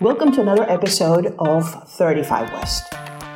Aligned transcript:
Welcome 0.00 0.30
to 0.34 0.40
another 0.42 0.62
episode 0.70 1.34
of 1.40 1.88
35 1.90 2.52
West. 2.52 2.94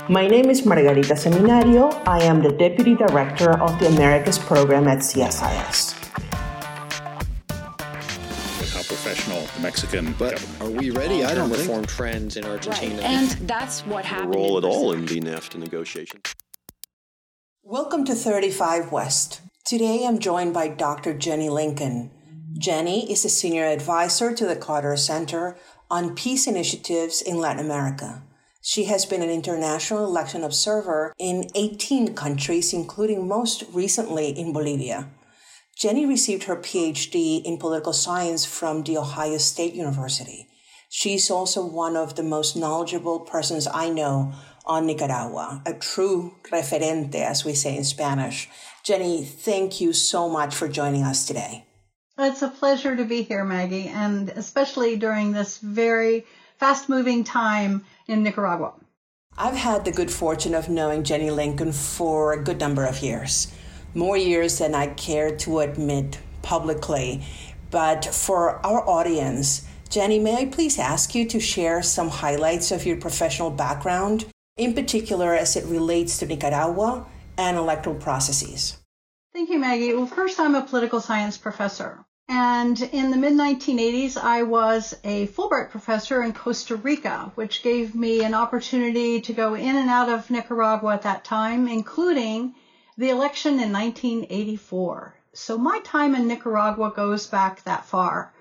My 0.09 0.29
name 0.29 0.49
is 0.49 0.65
Margarita 0.65 1.15
Seminario. 1.15 1.91
I 2.07 2.23
am 2.23 2.41
the 2.41 2.53
Deputy 2.53 2.95
Director 2.95 3.61
of 3.61 3.77
the 3.81 3.89
Americas 3.89 4.39
Program 4.39 4.87
at 4.87 4.99
CSIS. 4.99 5.93
How 8.71 8.83
professional 8.85 9.41
the 9.57 9.61
Mexican 9.61 10.15
But 10.17 10.37
government. 10.37 10.63
are 10.63 10.71
we 10.71 10.91
ready? 10.91 11.25
I 11.25 11.35
don't 11.35 11.51
reform 11.51 11.81
think 11.81 11.89
trends 11.89 12.37
in 12.37 12.45
Argentina. 12.45 12.95
Right. 12.95 13.05
And 13.05 13.29
that's 13.49 13.85
what 13.85 14.05
a 14.05 14.09
happened. 14.09 14.37
role 14.37 14.57
at 14.57 14.63
all 14.63 14.93
in 14.93 15.05
the 15.05 15.21
NAFTA 15.21 15.57
negotiations. 15.59 16.33
Welcome 17.65 18.05
to 18.05 18.15
35 18.15 18.93
West. 18.93 19.41
Today 19.65 20.07
I'm 20.07 20.21
joined 20.21 20.55
by 20.55 20.69
Dr. 20.69 21.13
Jenny 21.13 21.49
Lincoln. 21.49 22.13
Jenny 22.57 23.11
is 23.11 23.25
a 23.25 23.29
senior 23.29 23.65
advisor 23.65 24.35
to 24.35 24.47
the 24.47 24.55
Carter 24.55 24.97
Center 24.97 25.57
on 25.93 26.15
Peace 26.15 26.47
Initiatives 26.47 27.21
in 27.21 27.37
Latin 27.37 27.63
America. 27.63 28.23
She 28.63 28.85
has 28.85 29.05
been 29.05 29.21
an 29.21 29.29
international 29.29 30.07
election 30.07 30.43
observer 30.43 31.13
in 31.19 31.51
18 31.55 32.15
countries, 32.15 32.73
including 32.73 33.29
most 33.29 33.65
recently 33.75 34.31
in 34.31 34.55
Bolivia. 34.55 35.11
Jenny 35.77 36.07
received 36.07 36.45
her 36.45 36.57
PhD 36.57 37.45
in 37.45 37.59
political 37.59 37.93
science 37.93 38.47
from 38.47 38.85
The 38.85 38.97
Ohio 38.97 39.37
State 39.37 39.75
University. 39.75 40.49
She's 40.89 41.31
also 41.31 41.63
one 41.63 41.95
of 41.95 42.17
the 42.17 42.23
most 42.23 42.57
knowledgeable 42.57 43.21
persons 43.21 43.69
I 43.71 43.91
know 43.91 44.33
on 44.65 44.87
Nicaragua, 44.87 45.63
a 45.67 45.75
true 45.75 46.37
referente, 46.51 47.17
as 47.17 47.45
we 47.45 47.53
say 47.53 47.77
in 47.77 47.85
Spanish. 47.85 48.49
Jenny, 48.83 49.25
thank 49.25 49.79
you 49.79 49.93
so 49.93 50.27
much 50.27 50.55
for 50.55 50.69
joining 50.69 51.03
us 51.03 51.27
today. 51.27 51.67
It's 52.19 52.43
a 52.43 52.49
pleasure 52.49 52.95
to 52.95 53.07
be 53.07 53.23
here, 53.23 53.43
Maggie, 53.43 53.89
and 53.89 54.29
especially 54.29 54.97
during 54.97 55.33
this 55.33 55.57
very 55.57 56.27
fast 56.59 56.91
moving 56.91 57.25
time 57.25 57.87
in 58.07 58.23
Nicaragua. 58.23 58.75
I've 59.39 59.57
had 59.57 59.87
the 59.87 59.93
good 59.93 60.11
fortune 60.11 60.55
of 60.55 60.69
knowing 60.69 61.05
Jenny 61.05 61.31
Lincoln 61.31 61.73
for 61.73 62.35
a 62.35 62.45
good 62.45 62.61
number 62.61 62.85
of 62.85 63.03
years, 63.03 63.51
more 63.95 64.19
years 64.19 64.59
than 64.59 64.75
I 64.75 64.89
care 64.89 65.35
to 65.39 65.61
admit 65.61 66.19
publicly. 66.43 67.25
But 67.71 68.05
for 68.05 68.65
our 68.65 68.87
audience, 68.87 69.67
Jenny, 69.89 70.19
may 70.19 70.37
I 70.37 70.45
please 70.45 70.79
ask 70.79 71.15
you 71.15 71.27
to 71.29 71.41
share 71.41 71.83
some 71.83 72.11
highlights 72.11 72.71
of 72.71 72.85
your 72.85 72.99
professional 72.99 73.51
background, 73.51 74.27
in 74.59 74.75
particular 74.75 75.35
as 75.35 75.57
it 75.57 75.65
relates 75.65 76.19
to 76.19 76.27
Nicaragua 76.27 77.07
and 77.39 77.57
electoral 77.57 77.97
processes? 77.97 78.82
Thank 79.33 79.49
you, 79.49 79.59
Maggie. 79.59 79.95
Well, 79.95 80.05
first, 80.05 80.39
I'm 80.39 80.55
a 80.55 80.61
political 80.61 81.01
science 81.01 81.39
professor. 81.39 82.05
And 82.29 82.79
in 82.81 83.11
the 83.11 83.17
mid 83.17 83.33
1980s, 83.33 84.19
I 84.19 84.43
was 84.43 84.95
a 85.05 85.27
Fulbright 85.29 85.71
professor 85.71 86.23
in 86.23 86.35
Costa 86.35 86.77
Rica, 86.77 87.33
which 87.35 87.63
gave 87.63 87.95
me 87.95 88.25
an 88.25 88.35
opportunity 88.35 89.23
to 89.23 89.33
go 89.33 89.55
in 89.55 89.77
and 89.77 89.89
out 89.89 90.11
of 90.11 90.31
Nicaragua 90.31 90.93
at 90.93 91.03
that 91.03 91.25
time, 91.25 91.67
including 91.67 92.55
the 92.99 93.09
election 93.09 93.55
in 93.59 93.73
1984. 93.73 95.15
So 95.33 95.57
my 95.57 95.81
time 95.81 96.15
in 96.15 96.29
Nicaragua 96.29 96.93
goes 96.95 97.27
back 97.27 97.65
that 97.65 97.87
far. 97.87 98.35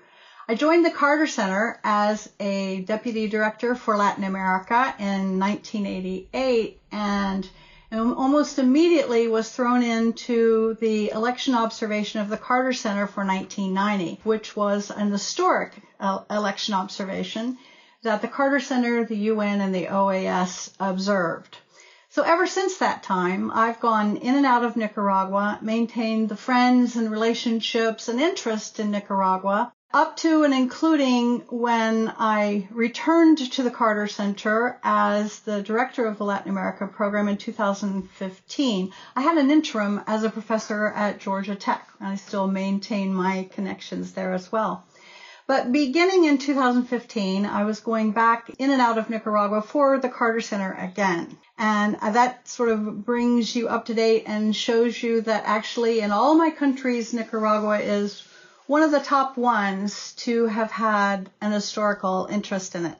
I 0.46 0.54
joined 0.54 0.84
the 0.84 0.90
Carter 0.90 1.26
Center 1.26 1.80
as 1.82 2.28
a 2.38 2.82
deputy 2.82 3.28
director 3.28 3.74
for 3.74 3.96
Latin 3.96 4.24
America 4.24 4.94
in 4.98 5.38
1988 5.38 6.80
and 6.92 7.48
almost 7.92 8.58
immediately 8.58 9.28
was 9.28 9.50
thrown 9.50 9.82
into 9.82 10.76
the 10.80 11.10
election 11.10 11.54
observation 11.54 12.20
of 12.20 12.28
the 12.28 12.36
Carter 12.36 12.72
Center 12.72 13.06
for 13.06 13.24
1990, 13.24 14.20
which 14.24 14.56
was 14.56 14.90
an 14.90 15.10
historic 15.10 15.72
uh, 16.00 16.20
election 16.30 16.74
observation 16.74 17.58
that 18.02 18.22
the 18.22 18.28
Carter 18.28 18.60
Center, 18.60 19.04
the 19.04 19.16
UN, 19.16 19.60
and 19.60 19.74
the 19.74 19.86
OAS 19.86 20.70
observed. 20.80 21.58
So 22.08 22.22
ever 22.22 22.46
since 22.46 22.78
that 22.78 23.02
time, 23.02 23.50
I've 23.54 23.80
gone 23.80 24.16
in 24.18 24.34
and 24.34 24.44
out 24.44 24.64
of 24.64 24.76
Nicaragua, 24.76 25.58
maintained 25.62 26.28
the 26.28 26.36
friends 26.36 26.96
and 26.96 27.10
relationships 27.10 28.08
and 28.08 28.20
interest 28.20 28.80
in 28.80 28.90
Nicaragua, 28.90 29.72
up 29.94 30.16
to 30.16 30.44
and 30.44 30.54
including 30.54 31.40
when 31.50 32.12
I 32.18 32.66
returned 32.70 33.38
to 33.52 33.62
the 33.62 33.70
Carter 33.70 34.06
Center 34.06 34.78
as 34.82 35.40
the 35.40 35.62
director 35.62 36.06
of 36.06 36.16
the 36.18 36.24
Latin 36.24 36.50
America 36.50 36.86
program 36.86 37.28
in 37.28 37.36
2015. 37.36 38.92
I 39.14 39.20
had 39.20 39.36
an 39.36 39.50
interim 39.50 40.00
as 40.06 40.24
a 40.24 40.30
professor 40.30 40.86
at 40.86 41.20
Georgia 41.20 41.54
Tech, 41.54 41.86
and 41.98 42.08
I 42.08 42.16
still 42.16 42.46
maintain 42.46 43.12
my 43.12 43.48
connections 43.52 44.12
there 44.12 44.32
as 44.32 44.50
well. 44.50 44.86
But 45.46 45.72
beginning 45.72 46.24
in 46.24 46.38
2015, 46.38 47.44
I 47.44 47.64
was 47.64 47.80
going 47.80 48.12
back 48.12 48.48
in 48.58 48.70
and 48.70 48.80
out 48.80 48.96
of 48.96 49.10
Nicaragua 49.10 49.60
for 49.60 49.98
the 49.98 50.08
Carter 50.08 50.40
Center 50.40 50.72
again. 50.72 51.36
And 51.58 51.96
that 52.00 52.48
sort 52.48 52.70
of 52.70 53.04
brings 53.04 53.54
you 53.54 53.68
up 53.68 53.86
to 53.86 53.94
date 53.94 54.24
and 54.26 54.56
shows 54.56 55.02
you 55.02 55.20
that 55.22 55.42
actually 55.44 56.00
in 56.00 56.12
all 56.12 56.34
my 56.36 56.50
countries, 56.50 57.12
Nicaragua 57.12 57.80
is 57.80 58.22
one 58.72 58.82
of 58.82 58.90
the 58.90 59.00
top 59.00 59.36
ones 59.36 60.14
to 60.14 60.46
have 60.46 60.70
had 60.70 61.28
an 61.42 61.52
historical 61.52 62.26
interest 62.30 62.74
in 62.74 62.86
it. 62.86 62.96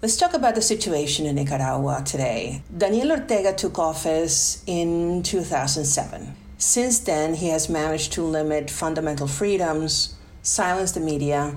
Let's 0.00 0.16
talk 0.16 0.32
about 0.32 0.54
the 0.54 0.62
situation 0.62 1.26
in 1.26 1.34
Nicaragua 1.34 2.04
today. 2.04 2.62
Daniel 2.78 3.10
Ortega 3.10 3.52
took 3.52 3.80
office 3.80 4.62
in 4.64 5.24
2007. 5.24 6.36
Since 6.56 7.00
then, 7.00 7.34
he 7.34 7.48
has 7.48 7.68
managed 7.68 8.12
to 8.12 8.22
limit 8.22 8.70
fundamental 8.70 9.26
freedoms, 9.26 10.14
silence 10.42 10.92
the 10.92 11.00
media, 11.00 11.56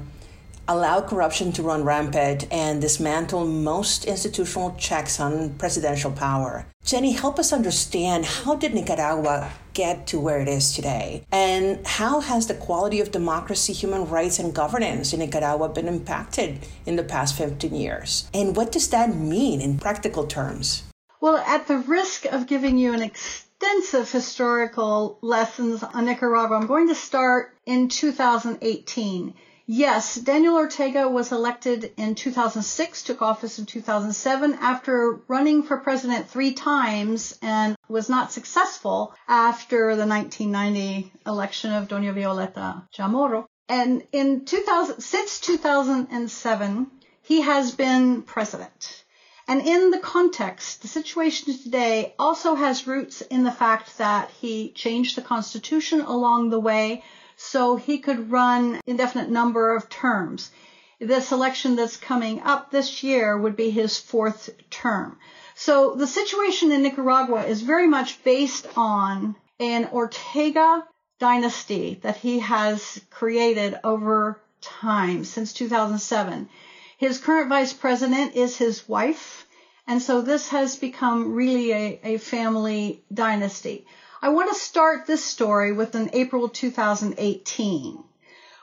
allow 0.68 1.02
corruption 1.02 1.52
to 1.52 1.62
run 1.62 1.84
rampant, 1.84 2.52
and 2.52 2.82
dismantle 2.82 3.46
most 3.46 4.06
institutional 4.06 4.74
checks 4.80 5.20
on 5.20 5.54
presidential 5.60 6.12
power. 6.12 6.66
Jenny, 6.84 7.12
help 7.12 7.38
us 7.38 7.54
understand 7.54 8.26
how 8.26 8.56
did 8.56 8.74
Nicaragua 8.74 9.52
get 9.76 10.08
to 10.08 10.20
where 10.20 10.40
it 10.40 10.48
is 10.48 10.74
today? 10.74 11.24
And 11.32 11.86
how 11.86 12.22
has 12.22 12.48
the 12.48 12.56
quality 12.56 13.00
of 13.00 13.12
democracy, 13.12 13.74
human 13.74 14.10
rights, 14.10 14.40
and 14.40 14.56
governance 14.56 15.14
in 15.14 15.20
Nicaragua 15.20 15.70
been 15.70 15.88
impacted 15.88 16.66
in 16.88 16.96
the 16.96 17.04
past 17.04 17.38
15 17.38 17.76
years? 17.76 18.28
And 18.34 18.56
what 18.56 18.72
does 18.72 18.90
that 18.90 19.16
mean 19.16 19.62
in 19.62 19.78
practical 19.78 20.26
terms? 20.26 20.82
Well, 21.22 21.38
at 21.38 21.68
the 21.68 21.78
risk 21.78 22.26
of 22.26 22.48
giving 22.48 22.78
you 22.78 22.94
an 22.94 23.02
extensive 23.04 24.12
historical 24.12 25.20
lessons 25.22 25.84
on 25.84 26.06
Nicaragua, 26.06 26.58
I'm 26.58 26.68
going 26.68 26.88
to 26.88 26.96
start 26.96 27.56
in 27.66 27.90
2018. 27.90 29.34
Yes, 29.68 30.16
Daniel 30.16 30.58
Ortega 30.58 31.10
was 31.10 31.32
elected 31.32 31.92
in 31.98 32.14
2006, 32.14 33.02
took 33.02 33.24
office 33.24 33.58
in 33.58 33.66
2007 33.66 34.54
after 34.62 35.20
running 35.28 35.64
for 35.64 35.78
president 35.78 36.30
three 36.30 36.54
times 36.54 37.38
and 37.42 37.76
was 37.90 38.08
not 38.08 38.32
successful 38.32 39.16
after 39.28 39.96
the 39.96 40.06
1990 40.06 41.12
election 41.26 41.74
of 41.74 41.88
Doña 41.88 42.14
Violeta 42.14 42.88
Chamorro. 42.96 43.46
And 43.68 44.04
in 44.12 44.46
2000, 44.46 45.02
since 45.02 45.40
2007, 45.40 46.92
he 47.24 47.42
has 47.42 47.72
been 47.72 48.22
president. 48.22 49.04
And 49.48 49.62
in 49.62 49.90
the 49.90 50.00
context, 50.00 50.84
the 50.84 50.88
situation 50.88 51.58
today 51.58 52.14
also 52.20 52.54
has 52.54 52.86
roots 52.86 53.22
in 53.22 53.44
the 53.44 53.52
fact 53.52 53.98
that 53.98 54.30
he 54.30 54.72
changed 54.74 55.18
the 55.18 55.24
constitution 55.24 56.02
along 56.02 56.50
the 56.50 56.60
way 56.60 57.04
so 57.36 57.76
he 57.76 57.98
could 58.00 58.32
run 58.32 58.80
indefinite 58.86 59.30
number 59.30 59.76
of 59.76 59.90
terms. 59.90 60.52
This 61.00 61.32
election 61.32 61.76
that's 61.76 61.98
coming 61.98 62.42
up 62.42 62.72
this 62.72 63.04
year 63.04 63.38
would 63.38 63.56
be 63.56 63.70
his 63.70 63.98
fourth 64.00 64.50
term. 64.70 65.20
So 65.56 65.94
the 65.96 66.08
situation 66.08 66.72
in 66.72 66.84
Nicaragua 66.84 67.44
is 67.46 67.62
very 67.62 67.88
much 67.88 68.24
based 68.24 68.68
on 68.76 69.36
an 69.60 69.90
Ortega 69.92 70.86
dynasty 71.20 72.00
that 72.04 72.18
he 72.18 72.40
has 72.40 73.02
created 73.10 73.80
over 73.84 74.42
time 74.62 75.24
since 75.24 75.54
2007. 75.54 76.50
His 76.98 77.20
current 77.20 77.50
vice 77.50 77.74
president 77.74 78.36
is 78.36 78.58
his 78.58 78.88
wife, 78.88 79.46
and 79.88 80.02
so 80.02 80.22
this 80.22 80.50
has 80.50 80.76
become 80.76 81.34
really 81.34 81.72
a, 81.72 82.00
a 82.04 82.18
family 82.18 83.04
dynasty. 83.14 83.86
I 84.26 84.30
want 84.30 84.52
to 84.52 84.60
start 84.60 85.06
this 85.06 85.24
story 85.24 85.72
with 85.72 85.94
an 85.94 86.10
April 86.14 86.50
2018 86.50 88.04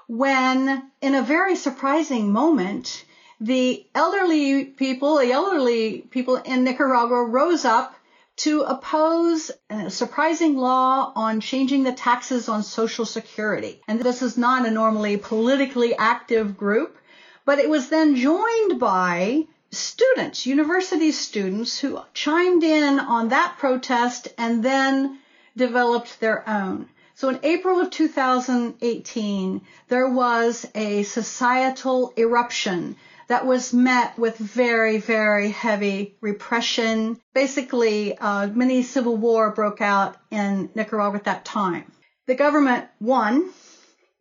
when, 0.09 0.91
in 1.01 1.15
a 1.15 1.23
very 1.23 1.55
surprising 1.55 2.33
moment, 2.33 3.05
the 3.41 3.87
elderly 3.95 4.65
people, 4.65 5.19
the 5.19 5.31
elderly 5.31 5.99
people 5.99 6.35
in 6.35 6.65
Nicaragua 6.65 7.23
rose 7.23 7.65
up 7.65 7.95
to 8.39 8.63
oppose 8.63 9.53
a 9.71 9.89
surprising 9.89 10.57
law 10.57 11.13
on 11.15 11.39
changing 11.39 11.85
the 11.85 11.93
taxes 11.93 12.49
on 12.49 12.65
Social 12.65 13.05
Security. 13.05 13.81
And 13.87 14.01
this 14.01 14.21
is 14.21 14.37
not 14.37 14.67
a 14.67 14.71
normally 14.73 15.17
politically 15.17 15.95
active 15.95 16.57
group, 16.57 16.99
but 17.45 17.61
it 17.61 17.71
was 17.71 17.89
then 17.89 18.17
joined 18.17 18.81
by 18.81 19.47
students, 19.71 20.45
university 20.45 21.13
students 21.13 21.79
who 21.79 22.01
chimed 22.15 22.65
in 22.65 22.99
on 22.99 23.29
that 23.29 23.59
protest 23.59 24.27
and 24.37 24.65
then 24.65 25.21
developed 25.57 26.21
their 26.21 26.49
own. 26.49 26.89
So 27.15 27.29
in 27.29 27.41
April 27.43 27.81
of 27.81 27.91
2018, 27.91 29.61
there 29.89 30.09
was 30.09 30.67
a 30.75 31.03
societal 31.05 32.13
eruption 32.17 32.97
that 33.29 33.47
was 33.47 33.73
met 33.73 34.19
with 34.19 34.37
very, 34.37 34.99
very 34.99 35.51
heavy 35.51 36.17
repression. 36.21 37.21
Basically, 37.35 38.17
uh, 38.19 38.49
mini 38.49 38.83
civil 38.83 39.17
war 39.17 39.51
broke 39.51 39.81
out 39.81 40.17
in 40.31 40.71
Nicaragua 40.75 41.19
at 41.19 41.25
that 41.25 41.45
time. 41.45 41.91
The 42.27 42.35
government 42.35 42.87
won, 43.01 43.51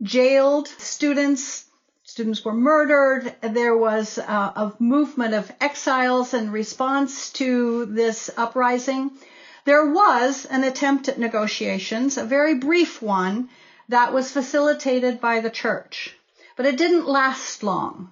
jailed 0.01 0.67
students, 0.67 1.65
students 2.03 2.43
were 2.43 2.53
murdered. 2.53 3.35
There 3.41 3.75
was 3.75 4.17
uh, 4.17 4.21
a 4.55 4.73
movement 4.79 5.33
of 5.33 5.51
exiles 5.59 6.33
in 6.33 6.51
response 6.51 7.31
to 7.33 7.85
this 7.85 8.29
uprising. 8.37 9.11
There 9.63 9.85
was 9.85 10.45
an 10.45 10.63
attempt 10.63 11.07
at 11.07 11.19
negotiations, 11.19 12.17
a 12.17 12.23
very 12.23 12.55
brief 12.55 13.01
one 13.01 13.49
that 13.89 14.11
was 14.13 14.31
facilitated 14.31 15.21
by 15.21 15.39
the 15.39 15.51
church, 15.51 16.17
but 16.55 16.65
it 16.65 16.77
didn't 16.77 17.07
last 17.07 17.61
long. 17.61 18.11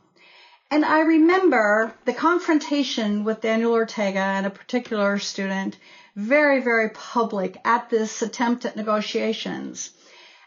And 0.70 0.86
I 0.86 1.00
remember 1.00 1.94
the 2.06 2.14
confrontation 2.14 3.24
with 3.24 3.42
Daniel 3.42 3.74
Ortega 3.74 4.20
and 4.20 4.46
a 4.46 4.52
particular 4.52 5.18
student, 5.18 5.78
very, 6.16 6.62
very 6.62 6.90
public 6.90 7.58
at 7.66 7.90
this 7.90 8.22
attempt 8.22 8.66
at 8.66 8.76
negotiations. 8.76 9.90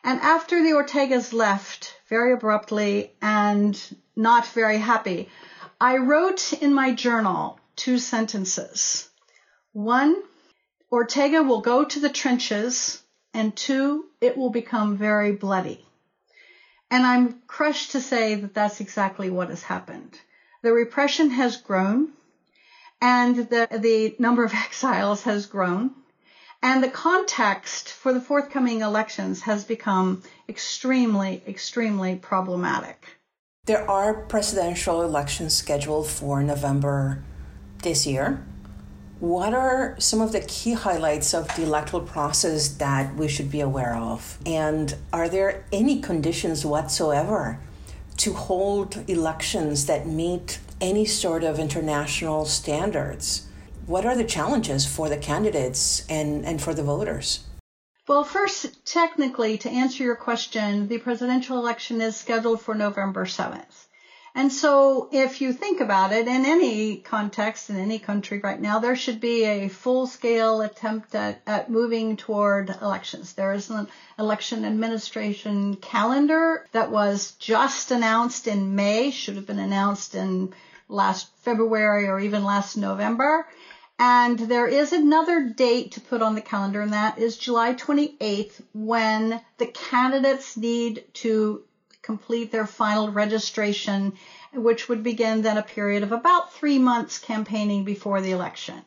And 0.04 0.20
after 0.20 0.62
the 0.62 0.74
Ortegas 0.74 1.32
left 1.32 1.96
very 2.08 2.32
abruptly 2.32 3.12
and 3.20 3.80
not 4.14 4.46
very 4.46 4.78
happy, 4.78 5.28
I 5.80 5.96
wrote 5.96 6.52
in 6.52 6.72
my 6.72 6.92
journal 6.92 7.58
two 7.74 7.98
sentences. 7.98 9.08
One, 9.72 10.22
Ortega 10.92 11.42
will 11.42 11.62
go 11.62 11.84
to 11.84 12.00
the 12.00 12.10
trenches, 12.10 13.02
and 13.32 13.56
two, 13.56 14.04
it 14.20 14.36
will 14.36 14.50
become 14.50 14.98
very 14.98 15.32
bloody. 15.32 15.84
And 16.90 17.06
I'm 17.06 17.40
crushed 17.46 17.92
to 17.92 18.00
say 18.02 18.34
that 18.34 18.52
that's 18.52 18.82
exactly 18.82 19.30
what 19.30 19.48
has 19.48 19.62
happened. 19.62 20.20
The 20.62 20.72
repression 20.72 21.30
has 21.30 21.56
grown 21.56 22.10
and 23.00 23.36
the, 23.36 23.66
the 23.70 24.14
number 24.18 24.44
of 24.44 24.52
exiles 24.66 25.22
has 25.22 25.46
grown 25.46 25.94
and 26.62 26.82
the 26.82 26.88
context 26.88 27.88
for 27.88 28.12
the 28.12 28.20
forthcoming 28.20 28.82
elections 28.82 29.42
has 29.42 29.64
become 29.64 30.22
extremely, 30.48 31.42
extremely 31.48 32.14
problematic. 32.16 33.04
There 33.64 33.88
are 33.90 34.14
presidential 34.14 35.02
elections 35.02 35.54
scheduled 35.54 36.08
for 36.08 36.42
November 36.42 37.24
this 37.82 38.06
year. 38.06 38.44
What 39.22 39.54
are 39.54 39.94
some 40.00 40.20
of 40.20 40.32
the 40.32 40.40
key 40.40 40.72
highlights 40.72 41.32
of 41.32 41.46
the 41.54 41.62
electoral 41.62 42.02
process 42.02 42.66
that 42.78 43.14
we 43.14 43.28
should 43.28 43.52
be 43.52 43.60
aware 43.60 43.94
of? 43.94 44.36
And 44.44 44.96
are 45.12 45.28
there 45.28 45.64
any 45.70 46.00
conditions 46.00 46.66
whatsoever 46.66 47.60
to 48.16 48.32
hold 48.32 49.08
elections 49.08 49.86
that 49.86 50.08
meet 50.08 50.58
any 50.80 51.04
sort 51.04 51.44
of 51.44 51.60
international 51.60 52.46
standards? 52.46 53.46
What 53.86 54.04
are 54.04 54.16
the 54.16 54.24
challenges 54.24 54.86
for 54.86 55.08
the 55.08 55.18
candidates 55.18 56.04
and, 56.08 56.44
and 56.44 56.60
for 56.60 56.74
the 56.74 56.82
voters? 56.82 57.44
Well, 58.08 58.24
first, 58.24 58.84
technically, 58.84 59.56
to 59.58 59.70
answer 59.70 60.02
your 60.02 60.16
question, 60.16 60.88
the 60.88 60.98
presidential 60.98 61.58
election 61.58 62.00
is 62.00 62.16
scheduled 62.16 62.60
for 62.60 62.74
November 62.74 63.24
7th. 63.24 63.86
And 64.34 64.50
so 64.50 65.08
if 65.12 65.42
you 65.42 65.52
think 65.52 65.80
about 65.80 66.12
it, 66.12 66.26
in 66.26 66.46
any 66.46 66.96
context, 66.96 67.68
in 67.68 67.76
any 67.76 67.98
country 67.98 68.40
right 68.42 68.60
now, 68.60 68.78
there 68.78 68.96
should 68.96 69.20
be 69.20 69.44
a 69.44 69.68
full 69.68 70.06
scale 70.06 70.62
attempt 70.62 71.14
at, 71.14 71.42
at 71.46 71.70
moving 71.70 72.16
toward 72.16 72.70
elections. 72.80 73.34
There 73.34 73.52
is 73.52 73.68
an 73.68 73.88
election 74.18 74.64
administration 74.64 75.76
calendar 75.76 76.66
that 76.72 76.90
was 76.90 77.32
just 77.32 77.90
announced 77.90 78.46
in 78.46 78.74
May, 78.74 79.10
should 79.10 79.36
have 79.36 79.46
been 79.46 79.58
announced 79.58 80.14
in 80.14 80.54
last 80.88 81.28
February 81.42 82.08
or 82.08 82.18
even 82.18 82.42
last 82.42 82.76
November. 82.76 83.46
And 83.98 84.38
there 84.38 84.66
is 84.66 84.94
another 84.94 85.50
date 85.50 85.92
to 85.92 86.00
put 86.00 86.22
on 86.22 86.34
the 86.34 86.40
calendar, 86.40 86.80
and 86.80 86.94
that 86.94 87.18
is 87.18 87.36
July 87.36 87.74
28th, 87.74 88.62
when 88.72 89.42
the 89.58 89.66
candidates 89.66 90.56
need 90.56 91.04
to 91.14 91.62
complete 92.02 92.50
their 92.50 92.66
final 92.66 93.10
registration, 93.10 94.14
which 94.52 94.88
would 94.88 95.02
begin 95.02 95.42
then 95.42 95.56
a 95.56 95.62
period 95.62 96.02
of 96.02 96.12
about 96.12 96.52
three 96.52 96.78
months 96.78 97.18
campaigning 97.18 97.84
before 97.84 98.20
the 98.20 98.32
election. 98.32 98.82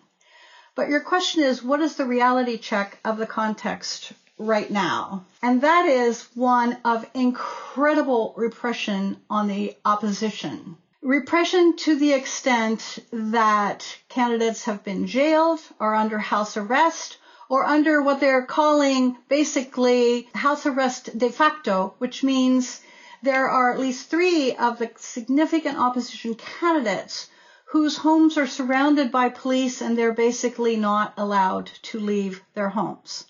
But 0.75 0.89
your 0.89 0.99
question 0.99 1.41
is, 1.41 1.63
what 1.63 1.79
is 1.79 1.95
the 1.95 2.05
reality 2.05 2.57
check 2.57 2.99
of 3.05 3.17
the 3.17 3.25
context 3.25 4.11
right 4.37 4.69
now? 4.69 5.25
And 5.41 5.61
that 5.61 5.85
is 5.85 6.27
one 6.35 6.77
of 6.83 7.05
incredible 7.13 8.33
repression 8.35 9.17
on 9.29 9.47
the 9.47 9.75
opposition. 9.85 10.75
Repression 11.01 11.77
to 11.77 11.95
the 11.97 12.13
extent 12.13 12.99
that 13.13 13.97
candidates 14.09 14.65
have 14.65 14.83
been 14.83 15.07
jailed, 15.07 15.61
are 15.79 15.95
under 15.95 16.17
house 16.17 16.57
arrest, 16.57 17.17
or 17.47 17.63
under 17.63 18.01
what 18.01 18.19
they're 18.19 18.45
calling 18.45 19.15
basically 19.29 20.27
house 20.33 20.65
arrest 20.65 21.17
de 21.17 21.29
facto, 21.29 21.93
which 21.99 22.23
means 22.23 22.81
there 23.25 23.49
are 23.49 23.73
at 23.73 23.79
least 23.79 24.09
three 24.09 24.55
of 24.55 24.77
the 24.77 24.91
significant 24.97 25.79
opposition 25.79 26.35
candidates 26.35 27.27
whose 27.65 27.97
homes 27.97 28.37
are 28.37 28.47
surrounded 28.47 29.11
by 29.11 29.29
police 29.29 29.81
and 29.81 29.97
they're 29.97 30.13
basically 30.13 30.75
not 30.75 31.13
allowed 31.17 31.65
to 31.81 31.99
leave 31.99 32.41
their 32.53 32.69
homes. 32.69 33.25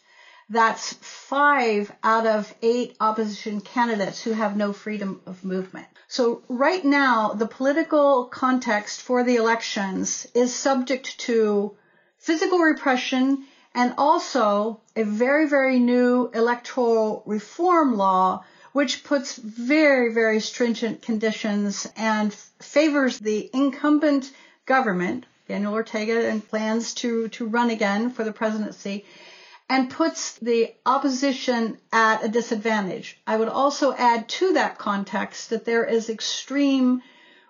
That's 0.50 0.94
five 0.94 1.92
out 2.04 2.28
of 2.28 2.54
eight 2.62 2.96
opposition 3.00 3.62
candidates 3.62 4.22
who 4.22 4.34
have 4.34 4.56
no 4.56 4.74
freedom 4.74 5.22
of 5.26 5.44
movement. 5.44 5.88
So 6.08 6.44
right 6.50 6.86
now, 6.86 7.34
the 7.34 7.48
political 7.48 8.26
context 8.26 9.02
for 9.02 9.24
the 9.24 9.38
elections 9.38 10.28
is 10.36 10.54
subject 10.54 11.18
to 11.22 11.76
physical 12.18 12.60
repression 12.60 13.46
and 13.74 13.96
also 13.98 14.82
a 14.96 15.04
very, 15.04 15.48
very 15.48 15.80
new 15.80 16.30
electoral 16.34 17.24
reform 17.26 17.98
law 17.98 18.44
which 18.76 19.06
puts 19.06 19.38
very, 19.38 20.14
very 20.14 20.42
stringent 20.42 21.02
conditions 21.02 21.88
and 21.96 22.34
favors 22.60 23.20
the 23.20 23.50
incumbent 23.54 24.30
government, 24.66 25.26
Daniel 25.48 25.74
Ortega, 25.74 26.28
and 26.28 26.46
plans 26.46 26.94
to, 26.94 27.30
to 27.30 27.48
run 27.48 27.70
again 27.70 28.10
for 28.10 28.26
the 28.26 28.34
presidency, 28.34 29.06
and 29.70 29.90
puts 29.90 30.34
the 30.40 30.74
opposition 30.86 31.78
at 31.94 32.26
a 32.26 32.28
disadvantage. 32.28 33.18
I 33.26 33.38
would 33.38 33.48
also 33.48 33.94
add 33.94 34.28
to 34.40 34.52
that 34.56 34.78
context 34.78 35.52
that 35.52 35.64
there 35.64 35.86
is 35.86 36.10
extreme 36.10 37.02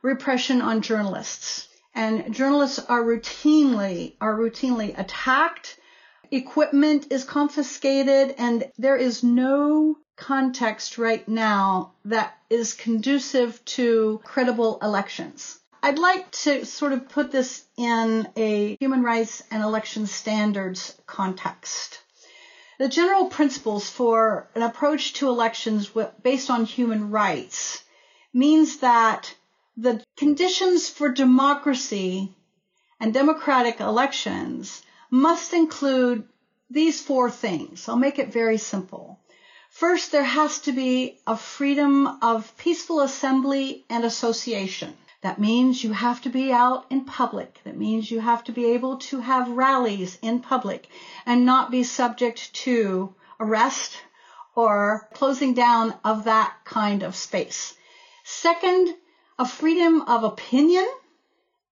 repression 0.04 0.62
on 0.62 0.84
journalists. 0.84 1.68
And 1.96 2.36
journalists 2.36 2.78
are 2.78 3.02
routinely, 3.02 4.14
are 4.22 4.36
routinely 4.38 4.96
attacked. 4.96 5.80
Equipment 6.30 7.08
is 7.12 7.24
confiscated 7.24 8.36
and 8.38 8.72
there 8.78 8.96
is 8.96 9.24
no 9.24 9.98
context 10.16 10.98
right 10.98 11.28
now 11.28 11.94
that 12.06 12.38
is 12.50 12.74
conducive 12.74 13.64
to 13.66 14.22
credible 14.24 14.80
elections. 14.82 15.60
I'd 15.84 16.00
like 16.00 16.32
to 16.44 16.66
sort 16.66 16.94
of 16.94 17.10
put 17.10 17.32
this 17.32 17.64
in 17.78 18.28
a 18.36 18.76
human 18.80 19.04
rights 19.04 19.44
and 19.52 19.62
election 19.62 20.08
standards 20.08 20.96
context. 21.06 22.02
The 22.80 22.88
general 22.90 23.28
principles 23.28 23.90
for 23.90 24.50
an 24.56 24.62
approach 24.62 25.14
to 25.14 25.30
elections 25.30 25.92
based 26.22 26.50
on 26.50 26.66
human 26.66 27.12
rights 27.12 27.84
means 28.34 28.78
that 28.78 29.34
the 29.78 30.04
conditions 30.18 30.90
for 30.90 31.10
democracy 31.10 32.34
and 33.00 33.14
democratic 33.14 33.80
elections 33.80 34.82
must 35.10 35.54
include 35.54 36.28
these 36.70 37.02
four 37.02 37.30
things. 37.30 37.88
I'll 37.88 37.96
make 37.96 38.20
it 38.20 38.34
very 38.34 38.58
simple. 38.58 39.20
First, 39.76 40.14
there 40.14 40.24
has 40.24 40.60
to 40.60 40.72
be 40.72 41.20
a 41.28 41.36
freedom 41.36 42.08
of 42.22 42.56
peaceful 42.56 43.02
assembly 43.02 43.84
and 43.90 44.06
association. 44.06 44.96
That 45.22 45.38
means 45.38 45.84
you 45.84 45.92
have 45.92 46.22
to 46.22 46.30
be 46.30 46.54
out 46.54 46.86
in 46.90 47.04
public. 47.04 47.60
That 47.66 47.76
means 47.76 48.10
you 48.10 48.22
have 48.22 48.46
to 48.46 48.54
be 48.54 48.68
able 48.68 49.00
to 49.10 49.20
have 49.20 49.50
rallies 49.50 50.18
in 50.22 50.40
public 50.40 50.88
and 51.26 51.46
not 51.46 51.72
be 51.72 51.84
subject 51.84 52.54
to 52.64 53.14
arrest 53.38 53.98
or 54.56 55.10
closing 55.14 55.54
down 55.54 55.94
of 56.06 56.24
that 56.24 56.56
kind 56.64 57.04
of 57.04 57.14
space. 57.14 57.74
Second, 58.24 58.96
a 59.38 59.46
freedom 59.46 60.04
of 60.04 60.24
opinion 60.24 60.88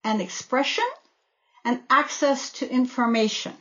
and 0.04 0.22
expression 0.22 0.90
and 1.64 1.80
access 1.90 2.50
to 2.60 2.70
information 2.70 3.54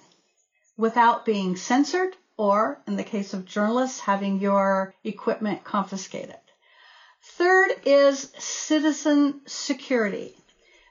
without 0.77 1.25
being 1.25 1.55
censored 1.55 2.17
or 2.37 2.81
in 2.87 2.97
the 2.97 3.05
case 3.05 3.35
of 3.35 3.45
journalists, 3.45 4.01
having 4.01 4.41
your 4.41 4.95
equipment 5.05 5.65
confiscated. 5.65 6.39
Third 7.23 7.71
is 7.85 8.33
citizen 8.39 9.43
security. 9.47 10.37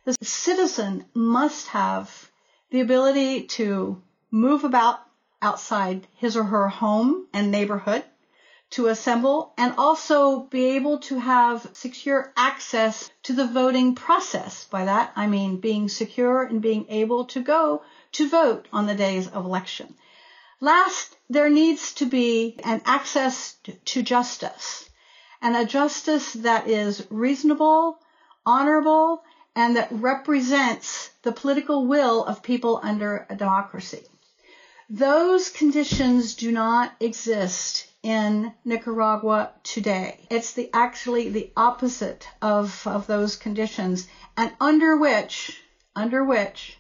The 0.06 0.16
citizen 0.22 1.06
must 1.14 1.68
have 1.68 2.32
the 2.70 2.82
ability 2.82 3.44
to 3.58 4.02
move 4.32 4.64
about 4.64 5.02
outside 5.42 6.08
his 6.16 6.38
or 6.38 6.44
her 6.44 6.68
home 6.68 7.28
and 7.34 7.52
neighborhood, 7.52 8.04
to 8.72 8.88
assemble 8.88 9.54
and 9.58 9.74
also 9.78 10.42
be 10.44 10.78
able 10.78 11.00
to 11.00 11.20
have 11.20 11.70
secure 11.74 12.32
access 12.38 13.12
to 13.24 13.34
the 13.34 13.46
voting 13.46 13.96
process. 13.96 14.66
By 14.66 14.86
that, 14.86 15.12
I 15.16 15.28
mean 15.28 15.58
being 15.58 15.90
secure 15.90 16.44
and 16.44 16.62
being 16.62 16.86
able 16.88 17.26
to 17.26 17.42
go 17.42 17.84
to 18.14 18.30
vote 18.30 18.68
on 18.72 18.88
the 18.88 18.96
days 18.96 19.28
of 19.28 19.46
election. 19.46 19.94
Last, 20.64 21.18
there 21.28 21.50
needs 21.50 21.94
to 21.96 22.06
be 22.06 22.60
an 22.64 22.84
access 22.86 23.56
to 23.86 24.04
justice 24.04 24.88
and 25.42 25.56
a 25.56 25.66
justice 25.66 26.34
that 26.34 26.68
is 26.68 27.08
reasonable, 27.10 27.98
honorable, 28.46 29.24
and 29.56 29.76
that 29.76 29.88
represents 29.92 31.10
the 31.24 31.32
political 31.32 31.88
will 31.88 32.24
of 32.24 32.44
people 32.44 32.80
under 32.84 33.26
a 33.28 33.36
democracy. 33.36 34.06
Those 34.88 35.50
conditions 35.50 36.36
do 36.36 36.52
not 36.52 36.94
exist 37.00 37.88
in 38.04 38.54
Nicaragua 38.64 39.54
today. 39.64 40.28
It's 40.30 40.54
the 40.54 40.70
actually 40.74 41.30
the 41.30 41.52
opposite 41.58 42.28
of, 42.40 42.86
of 42.86 43.08
those 43.08 43.36
conditions 43.36 44.06
and 44.38 44.52
under 44.60 44.96
which, 44.96 45.60
under 45.96 46.24
which 46.24 46.78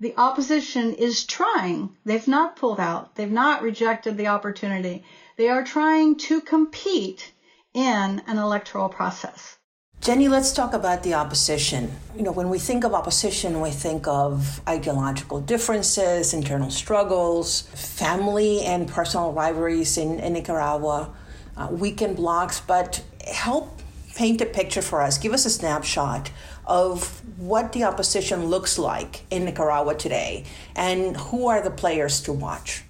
the 0.00 0.14
opposition 0.16 0.92
is 0.94 1.24
trying, 1.24 1.96
they've 2.04 2.28
not 2.28 2.56
pulled 2.56 2.80
out, 2.80 3.14
they've 3.14 3.30
not 3.30 3.62
rejected 3.62 4.16
the 4.16 4.26
opportunity. 4.26 5.04
They 5.36 5.48
are 5.48 5.64
trying 5.64 6.16
to 6.16 6.40
compete 6.40 7.32
in 7.72 8.22
an 8.26 8.38
electoral 8.38 8.88
process. 8.88 9.56
Jenny, 10.00 10.28
let's 10.28 10.52
talk 10.52 10.74
about 10.74 11.02
the 11.02 11.14
opposition. 11.14 11.90
You 12.14 12.22
know, 12.22 12.30
when 12.30 12.50
we 12.50 12.58
think 12.58 12.84
of 12.84 12.94
opposition, 12.94 13.60
we 13.60 13.70
think 13.70 14.06
of 14.06 14.60
ideological 14.68 15.40
differences, 15.40 16.34
internal 16.34 16.70
struggles, 16.70 17.62
family 17.62 18.60
and 18.60 18.86
personal 18.86 19.32
rivalries 19.32 19.96
in, 19.96 20.20
in 20.20 20.34
Nicaragua, 20.34 21.12
uh, 21.56 21.68
weekend 21.70 22.16
blocks, 22.16 22.60
but 22.60 23.02
help 23.26 23.80
paint 24.14 24.40
a 24.40 24.46
picture 24.46 24.82
for 24.82 25.02
us. 25.02 25.18
Give 25.18 25.32
us 25.32 25.44
a 25.44 25.50
snapshot 25.50 26.30
of 26.66 27.22
what 27.38 27.72
the 27.72 27.84
opposition 27.84 28.46
looks 28.46 28.78
like 28.78 29.24
in 29.30 29.44
Nicaragua 29.44 29.94
today 29.94 30.44
and 30.74 31.16
who 31.16 31.46
are 31.46 31.62
the 31.62 31.70
players 31.70 32.20
to 32.22 32.32
watch. 32.32 32.82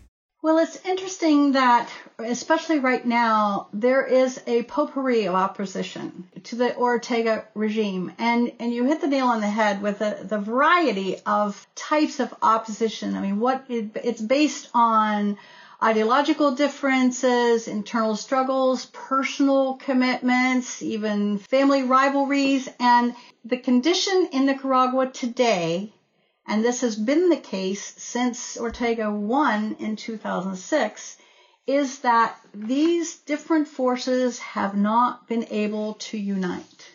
Well, 0.42 0.58
it's 0.58 0.78
interesting 0.84 1.52
that, 1.52 1.90
especially 2.20 2.78
right 2.78 3.04
now, 3.04 3.66
there 3.72 4.06
is 4.06 4.40
a 4.46 4.62
potpourri 4.62 5.26
of 5.26 5.34
opposition 5.34 6.28
to 6.44 6.54
the 6.54 6.76
Ortega 6.76 7.46
regime. 7.54 8.12
And, 8.18 8.52
and 8.60 8.72
you 8.72 8.84
hit 8.84 9.00
the 9.00 9.08
nail 9.08 9.26
on 9.26 9.40
the 9.40 9.48
head 9.48 9.82
with 9.82 9.98
the, 9.98 10.18
the 10.22 10.38
variety 10.38 11.16
of 11.26 11.66
types 11.74 12.20
of 12.20 12.32
opposition. 12.42 13.16
I 13.16 13.22
mean, 13.22 13.40
what 13.40 13.64
it, 13.68 13.90
it's 14.04 14.20
based 14.20 14.68
on 14.72 15.36
ideological 15.82 16.52
differences, 16.54 17.68
internal 17.68 18.16
struggles, 18.16 18.86
personal 18.86 19.74
commitments, 19.74 20.82
even 20.82 21.38
family 21.38 21.82
rivalries. 21.82 22.68
And 22.80 23.14
the 23.44 23.58
condition 23.58 24.28
in 24.32 24.46
Nicaragua 24.46 25.08
today 25.08 25.92
and 26.48 26.64
this 26.64 26.80
has 26.82 26.94
been 26.94 27.28
the 27.28 27.36
case 27.36 27.94
since 27.96 28.56
Ortega 28.56 29.10
won 29.10 29.76
in 29.80 29.96
2006, 29.96 31.16
is 31.66 31.98
that 32.00 32.38
these 32.54 33.16
different 33.16 33.66
forces 33.66 34.38
have 34.38 34.76
not 34.76 35.26
been 35.26 35.46
able 35.50 35.94
to 35.94 36.16
unite. 36.16 36.88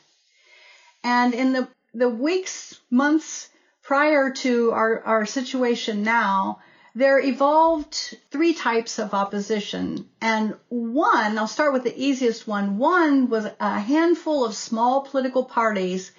And 1.04 1.34
in 1.34 1.52
the, 1.52 1.68
the 1.94 2.08
weeks, 2.08 2.80
months 2.90 3.50
prior 3.82 4.32
to 4.32 4.72
our, 4.72 5.02
our 5.02 5.26
situation 5.26 6.04
now, 6.04 6.62
there 6.93 7.19
evolved 7.19 8.17
three 8.31 8.53
types 8.53 9.00
of 9.00 9.13
opposition. 9.13 10.10
And 10.19 10.55
one, 10.69 11.38
I'll 11.38 11.48
start 11.48 11.74
with 11.74 11.83
the 11.83 11.98
easiest 11.98 12.48
one. 12.48 12.77
One 12.77 13.29
was 13.29 13.48
a 13.60 13.79
handful 13.79 14.43
of 14.43 14.55
small 14.55 15.01
political 15.01 15.45
parties 15.45 16.12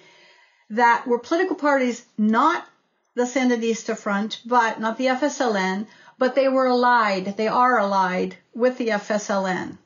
that 0.69 1.05
were 1.05 1.19
political 1.19 1.55
parties 1.55 2.05
not 2.17 2.65
the 3.15 3.23
Sandinista 3.23 3.95
Front, 3.95 4.41
but 4.45 4.79
not 4.79 4.97
the 4.97 5.05
FSLN, 5.05 5.85
but 6.17 6.33
they 6.33 6.47
were 6.47 6.65
allied, 6.65 7.37
they 7.37 7.47
are 7.47 7.77
allied 7.77 8.35
with 8.55 8.77
the 8.77 8.87
FSLN. 8.89 9.77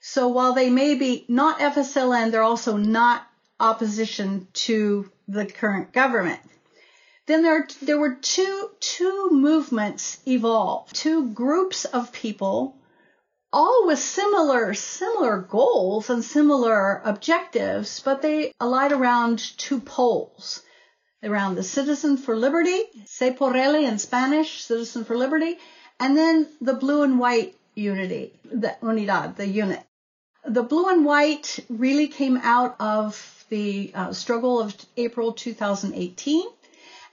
So 0.00 0.28
while 0.28 0.54
they 0.54 0.70
may 0.70 0.94
be 0.94 1.24
not 1.28 1.58
FSLN, 1.58 2.30
they're 2.30 2.42
also 2.42 2.76
not 2.76 3.26
opposition 3.60 4.48
to 4.52 5.10
the 5.28 5.46
current 5.46 5.92
government. 5.92 6.40
Then 7.26 7.42
there, 7.42 7.68
there 7.80 7.98
were 7.98 8.14
two, 8.16 8.70
two 8.80 9.28
movements 9.30 10.18
evolved, 10.26 10.96
two 10.96 11.28
groups 11.28 11.84
of 11.84 12.12
people, 12.12 12.76
all 13.52 13.86
with 13.86 13.98
similar, 13.98 14.74
similar 14.74 15.38
goals 15.38 16.10
and 16.10 16.24
similar 16.24 17.00
objectives, 17.04 18.00
but 18.00 18.22
they 18.22 18.52
allied 18.60 18.92
around 18.92 19.38
two 19.58 19.80
poles. 19.80 20.62
Around 21.22 21.54
the 21.54 21.62
Citizen 21.62 22.16
for 22.16 22.34
Liberty, 22.34 22.82
Se 23.06 23.34
por 23.34 23.56
Ele 23.56 23.84
in 23.84 23.98
Spanish, 23.98 24.64
Citizen 24.64 25.04
for 25.04 25.16
Liberty, 25.16 25.58
and 26.00 26.16
then 26.16 26.48
the 26.60 26.74
blue 26.74 27.04
and 27.04 27.20
white 27.20 27.54
unity, 27.76 28.32
the 28.44 28.76
unidad, 28.82 29.36
the 29.36 29.46
unit. 29.46 29.84
The 30.44 30.64
blue 30.64 30.88
and 30.88 31.04
white 31.04 31.60
really 31.68 32.08
came 32.08 32.36
out 32.38 32.74
of 32.80 33.44
the 33.48 33.92
uh, 33.94 34.12
struggle 34.12 34.58
of 34.58 34.74
April 34.96 35.32
2018, 35.32 36.48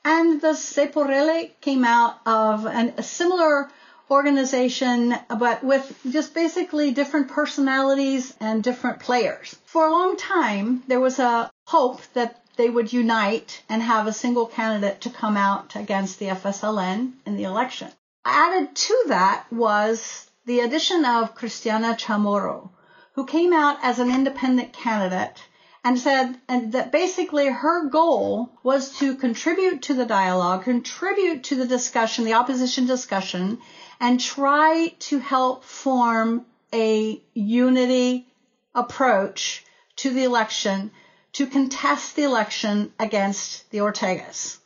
and 0.04 0.42
the 0.42 0.54
Se 0.54 0.88
por 0.88 1.12
Ele 1.12 1.50
came 1.62 1.84
out 1.84 2.20
of 2.26 2.66
an, 2.66 2.94
a 2.98 3.04
similar 3.04 3.70
organization, 4.10 5.16
but 5.30 5.64
with 5.64 6.00
just 6.10 6.34
basically 6.34 6.92
different 6.92 7.28
personalities 7.28 8.34
and 8.40 8.64
different 8.64 9.00
players. 9.00 9.56
For 9.66 9.86
a 9.86 9.92
long 9.92 10.18
time, 10.18 10.84
there 10.88 11.00
was 11.00 11.20
a 11.20 11.52
hope 11.68 12.02
that 12.14 12.44
they 12.56 12.70
would 12.70 12.92
unite 12.92 13.62
and 13.70 13.82
have 13.82 14.08
a 14.08 14.14
single 14.14 14.46
candidate 14.46 15.02
to 15.02 15.10
come 15.10 15.38
out 15.38 15.76
against 15.76 16.20
the 16.20 16.28
FSLN 16.28 17.14
in 17.26 17.38
the 17.38 17.44
election. 17.44 17.90
Added 18.26 18.76
to 18.76 19.04
that 19.08 19.46
was 19.52 20.30
the 20.46 20.60
addition 20.60 21.06
of 21.06 21.36
Cristiana 21.36 21.98
Chamorro, 21.98 22.70
who 23.14 23.26
came 23.26 23.54
out 23.54 23.78
as 23.82 24.00
an 24.00 24.10
independent 24.10 24.74
candidate 24.74 25.44
and 25.84 26.00
said 26.00 26.40
and 26.48 26.74
that 26.74 26.92
basically 26.92 27.48
her 27.48 27.88
goal 27.90 28.52
was 28.64 28.98
to 29.00 29.16
contribute 29.16 29.84
to 29.84 29.94
the 29.94 30.06
dialogue, 30.06 30.64
contribute 30.64 31.44
to 31.46 31.56
the 31.56 31.68
discussion, 31.68 32.26
the 32.26 32.34
opposition 32.34 32.86
discussion, 32.86 33.60
and 34.00 34.20
try 34.20 34.94
to 35.00 35.20
help 35.20 35.64
form 35.64 36.46
a 36.74 37.22
unity 37.34 38.28
approach 38.76 39.66
to 39.96 40.12
the 40.12 40.24
election 40.24 40.92
to 41.34 41.48
contest 41.48 42.16
the 42.16 42.24
election 42.24 42.94
against 43.00 43.70
the 43.72 43.80
Ortegas. 43.80 44.58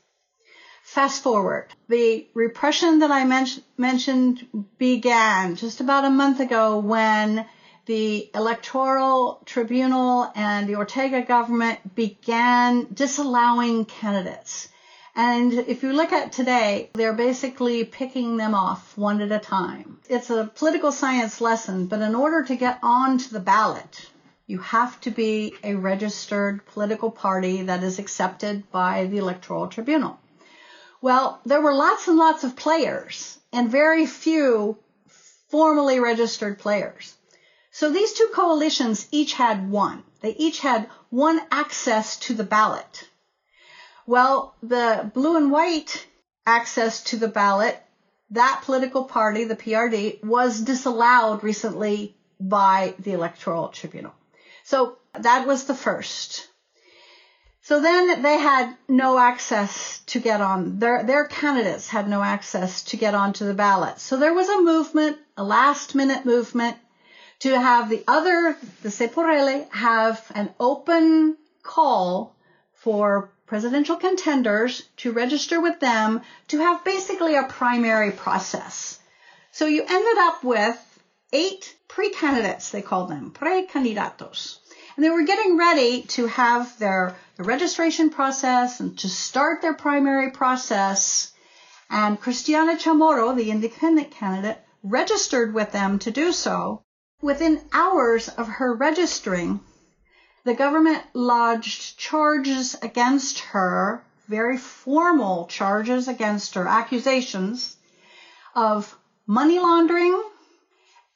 Fast 0.84 1.24
forward. 1.24 1.70
The 1.88 2.28
repression 2.34 3.00
that 3.00 3.12
I 3.12 3.26
men- 3.26 3.64
mentioned 3.78 4.48
began 4.78 5.56
just 5.56 5.82
about 5.82 6.06
a 6.06 6.10
month 6.10 6.40
ago 6.40 6.78
when 6.80 7.46
the 7.86 8.30
electoral 8.34 9.42
tribunal 9.46 10.32
and 10.36 10.68
the 10.68 10.76
Ortega 10.76 11.22
government 11.22 11.96
began 11.96 12.88
disallowing 12.94 13.86
candidates. 13.86 14.70
And 15.16 15.54
if 15.54 15.84
you 15.84 15.94
look 15.94 16.12
at 16.12 16.32
today, 16.32 16.90
they're 16.94 17.14
basically 17.14 17.84
picking 17.84 18.38
them 18.38 18.56
off 18.56 18.98
one 18.98 19.22
at 19.22 19.32
a 19.32 19.38
time. 19.38 20.00
It's 20.10 20.30
a 20.30 20.50
political 20.56 20.92
science 20.92 21.40
lesson, 21.40 21.86
but 21.86 22.02
in 22.02 22.16
order 22.16 22.44
to 22.46 22.56
get 22.56 22.80
onto 22.82 23.30
the 23.30 23.40
ballot, 23.40 24.10
you 24.48 24.58
have 24.60 25.00
to 25.02 25.12
be 25.12 25.54
a 25.64 25.76
registered 25.76 26.66
political 26.66 27.12
party 27.12 27.64
that 27.64 27.84
is 27.84 28.00
accepted 28.00 28.72
by 28.72 29.06
the 29.06 29.18
Electoral 29.18 29.68
Tribunal. 29.68 30.20
Well, 31.02 31.40
there 31.46 31.62
were 31.62 31.74
lots 31.74 32.08
and 32.08 32.18
lots 32.18 32.44
of 32.44 32.56
players 32.56 33.38
and 33.52 33.70
very 33.70 34.06
few 34.06 34.78
formally 35.50 36.00
registered 36.00 36.58
players. 36.58 37.14
So 37.76 37.90
these 37.90 38.14
two 38.14 38.30
coalitions 38.32 39.08
each 39.10 39.34
had 39.34 39.72
one. 39.72 40.04
They 40.22 40.36
each 40.36 40.60
had 40.60 40.88
one 41.10 41.42
access 41.50 42.18
to 42.28 42.36
the 42.36 42.44
ballot. 42.44 43.10
Well, 44.06 44.54
the 44.62 45.10
blue 45.12 45.38
and 45.38 45.52
white 45.52 46.06
access 46.46 47.02
to 47.06 47.18
the 47.18 47.28
ballot, 47.28 47.82
that 48.30 48.62
political 48.64 49.06
party, 49.06 49.46
the 49.46 49.56
PRD, 49.56 50.24
was 50.24 50.62
disallowed 50.62 51.44
recently 51.44 52.16
by 52.40 52.94
the 53.00 53.14
Electoral 53.14 53.70
Tribunal. 53.70 54.14
So 54.64 55.00
that 55.20 55.48
was 55.48 55.64
the 55.64 55.76
first. 55.76 56.48
So 57.62 57.82
then 57.82 58.22
they 58.22 58.38
had 58.38 58.78
no 58.88 59.18
access 59.18 60.00
to 60.08 60.20
get 60.20 60.42
on. 60.42 60.78
Their, 60.78 61.04
their 61.04 61.26
candidates 61.26 61.88
had 61.88 62.08
no 62.08 62.22
access 62.22 62.84
to 62.84 62.98
get 62.98 63.16
onto 63.16 63.46
the 63.46 63.56
ballot. 63.56 64.00
So 64.00 64.18
there 64.18 64.34
was 64.34 64.50
a 64.50 64.62
movement, 64.62 65.18
a 65.38 65.44
last 65.44 65.96
minute 65.96 66.24
movement 66.24 66.78
to 67.40 67.60
have 67.60 67.90
the 67.90 68.04
other, 68.08 68.58
the 68.82 68.92
Se 68.92 69.08
por 69.08 69.30
Ele, 69.30 69.68
have 69.72 70.24
an 70.36 70.54
open 70.60 71.38
call 71.62 72.36
for 72.74 73.32
presidential 73.46 73.96
contenders 73.96 74.84
to 74.98 75.12
register 75.12 75.60
with 75.62 75.80
them 75.80 76.22
to 76.48 76.60
have 76.60 76.84
basically 76.84 77.36
a 77.36 77.44
primary 77.44 78.12
process. 78.12 79.00
So 79.52 79.66
you 79.66 79.84
ended 79.88 80.18
up 80.18 80.44
with 80.44 80.78
eight 81.32 81.76
pre-candidates, 81.88 82.72
they 82.72 82.82
called 82.82 83.10
them, 83.10 83.32
pre-candidatos. 83.32 84.58
And 84.96 85.04
they 85.04 85.10
were 85.10 85.24
getting 85.24 85.58
ready 85.58 86.04
to 86.18 86.28
have 86.28 86.78
their, 86.78 87.16
their 87.36 87.46
registration 87.46 88.10
process 88.10 88.80
and 88.80 88.98
to 89.00 89.10
start 89.10 89.62
their 89.62 89.74
primary 89.74 90.32
process. 90.32 91.32
And 91.90 92.20
Cristiana 92.22 92.80
Chamorro, 92.80 93.36
the 93.36 93.52
independent 93.52 94.12
candidate, 94.12 94.60
registered 94.84 95.54
with 95.54 95.72
them 95.72 96.00
to 96.00 96.12
do 96.12 96.32
so. 96.32 96.83
Within 97.24 97.62
hours 97.72 98.28
of 98.28 98.50
her 98.50 98.74
registering, 98.74 99.62
the 100.44 100.54
government 100.54 101.02
lodged 101.14 101.98
charges 101.98 102.76
against 102.82 103.40
her, 103.40 104.04
very 104.28 104.58
formal 104.58 105.48
charges 105.48 106.10
against 106.10 106.56
her, 106.56 106.68
accusations 106.68 107.78
of 108.56 108.94
money 109.26 109.58
laundering 109.58 110.22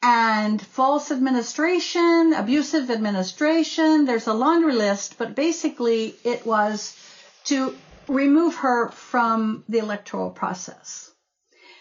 and 0.01 0.61
false 0.61 1.11
administration, 1.11 2.31
abusive 2.31 2.89
administration. 2.89 4.05
There's 4.05 4.27
a 4.27 4.33
laundry 4.33 4.75
list, 4.75 5.17
but 5.17 5.35
basically 5.35 6.15
it 6.23 6.45
was 6.45 6.95
to 7.47 7.75
remove 8.07 8.55
her 8.55 8.91
from 8.91 9.65
the 9.67 9.79
electoral 9.79 10.29
process. 10.29 11.11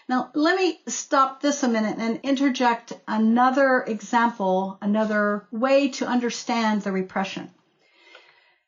Now, 0.09 0.31
let 0.33 0.55
me 0.55 0.79
stop 0.87 1.41
this 1.41 1.63
a 1.63 1.67
minute 1.67 1.97
and 1.99 2.21
interject 2.23 2.93
another 3.07 3.81
example, 3.81 4.77
another 4.81 5.45
way 5.51 5.89
to 5.89 6.07
understand 6.07 6.81
the 6.81 6.93
repression. 6.93 7.51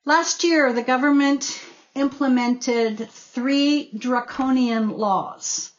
Last 0.04 0.44
year, 0.44 0.74
the 0.74 0.84
government 0.84 1.62
implemented 1.96 3.10
three 3.10 3.90
draconian 3.98 4.90
laws. 4.90 5.72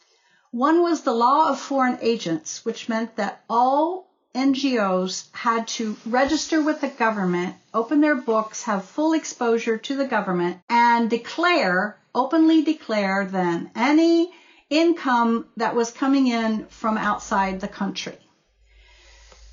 One 0.49 0.81
was 0.81 1.01
the 1.01 1.13
law 1.13 1.49
of 1.49 1.59
foreign 1.59 1.99
agents, 2.01 2.65
which 2.65 2.89
meant 2.89 3.15
that 3.17 3.43
all 3.47 4.09
NGOs 4.33 5.29
had 5.31 5.67
to 5.67 5.95
register 6.07 6.61
with 6.61 6.81
the 6.81 6.87
government, 6.87 7.55
open 7.71 8.01
their 8.01 8.15
books, 8.15 8.63
have 8.63 8.85
full 8.85 9.13
exposure 9.13 9.77
to 9.77 9.95
the 9.95 10.07
government, 10.07 10.57
and 10.69 11.09
declare, 11.09 11.97
openly 12.15 12.63
declare 12.63 13.25
then 13.25 13.69
any 13.75 14.31
income 14.71 15.45
that 15.57 15.75
was 15.75 15.91
coming 15.91 16.27
in 16.27 16.65
from 16.67 16.97
outside 16.97 17.59
the 17.59 17.67
country. 17.67 18.17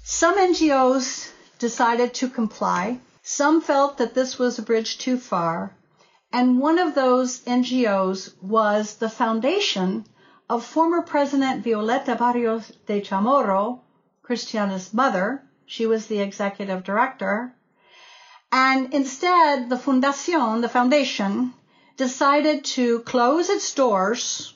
Some 0.05 0.39
NGOs 0.39 1.31
decided 1.59 2.15
to 2.15 2.31
comply. 2.31 3.01
Some 3.23 3.61
felt 3.61 3.99
that 3.99 4.15
this 4.15 4.39
was 4.39 4.59
a 4.59 4.63
bridge 4.63 4.97
too 4.99 5.19
far. 5.19 5.77
And 6.33 6.61
one 6.61 6.79
of 6.79 6.95
those 6.95 7.41
NGOs 7.41 8.41
was 8.41 8.95
the 8.97 9.11
foundation 9.11 10.07
of 10.49 10.65
former 10.65 11.03
President 11.03 11.65
Violeta 11.65 12.17
Barrios 12.17 12.71
de 12.87 13.01
Chamorro, 13.01 13.81
Cristiana's 14.23 14.95
mother. 14.95 15.43
She 15.67 15.85
was 15.85 16.07
the 16.07 16.21
executive 16.21 16.85
director. 16.85 17.55
And 18.53 18.95
instead, 18.95 19.69
the 19.69 19.77
Fundacion, 19.77 20.61
the 20.61 20.69
foundation, 20.69 21.53
decided 21.97 22.65
to 22.65 23.01
close 23.01 23.51
its 23.51 23.75
doors 23.75 24.55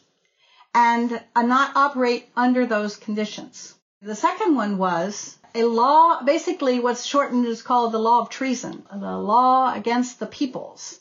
and 0.75 1.21
uh, 1.35 1.43
not 1.43 1.76
operate 1.76 2.29
under 2.37 2.67
those 2.67 2.97
conditions. 2.97 3.75
The 4.00 4.14
second 4.14 4.57
one 4.57 4.79
was 4.79 5.37
a 5.55 5.64
law, 5.64 6.23
basically 6.23 6.81
what's 6.81 7.05
shortened 7.05 7.47
is 7.47 7.62
called 7.62 7.93
the 7.93 7.99
law 7.99 8.21
of 8.21 8.31
treason, 8.31 8.87
the 8.91 9.19
law 9.19 9.75
against 9.75 10.19
the 10.19 10.26
peoples. 10.26 10.99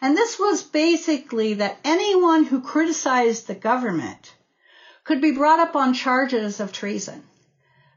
And 0.00 0.16
this 0.16 0.38
was 0.38 0.62
basically 0.62 1.54
that 1.54 1.78
anyone 1.84 2.44
who 2.44 2.60
criticized 2.60 3.46
the 3.46 3.54
government 3.54 4.34
could 5.04 5.20
be 5.20 5.30
brought 5.32 5.60
up 5.60 5.76
on 5.76 5.94
charges 5.94 6.60
of 6.60 6.72
treason. 6.72 7.22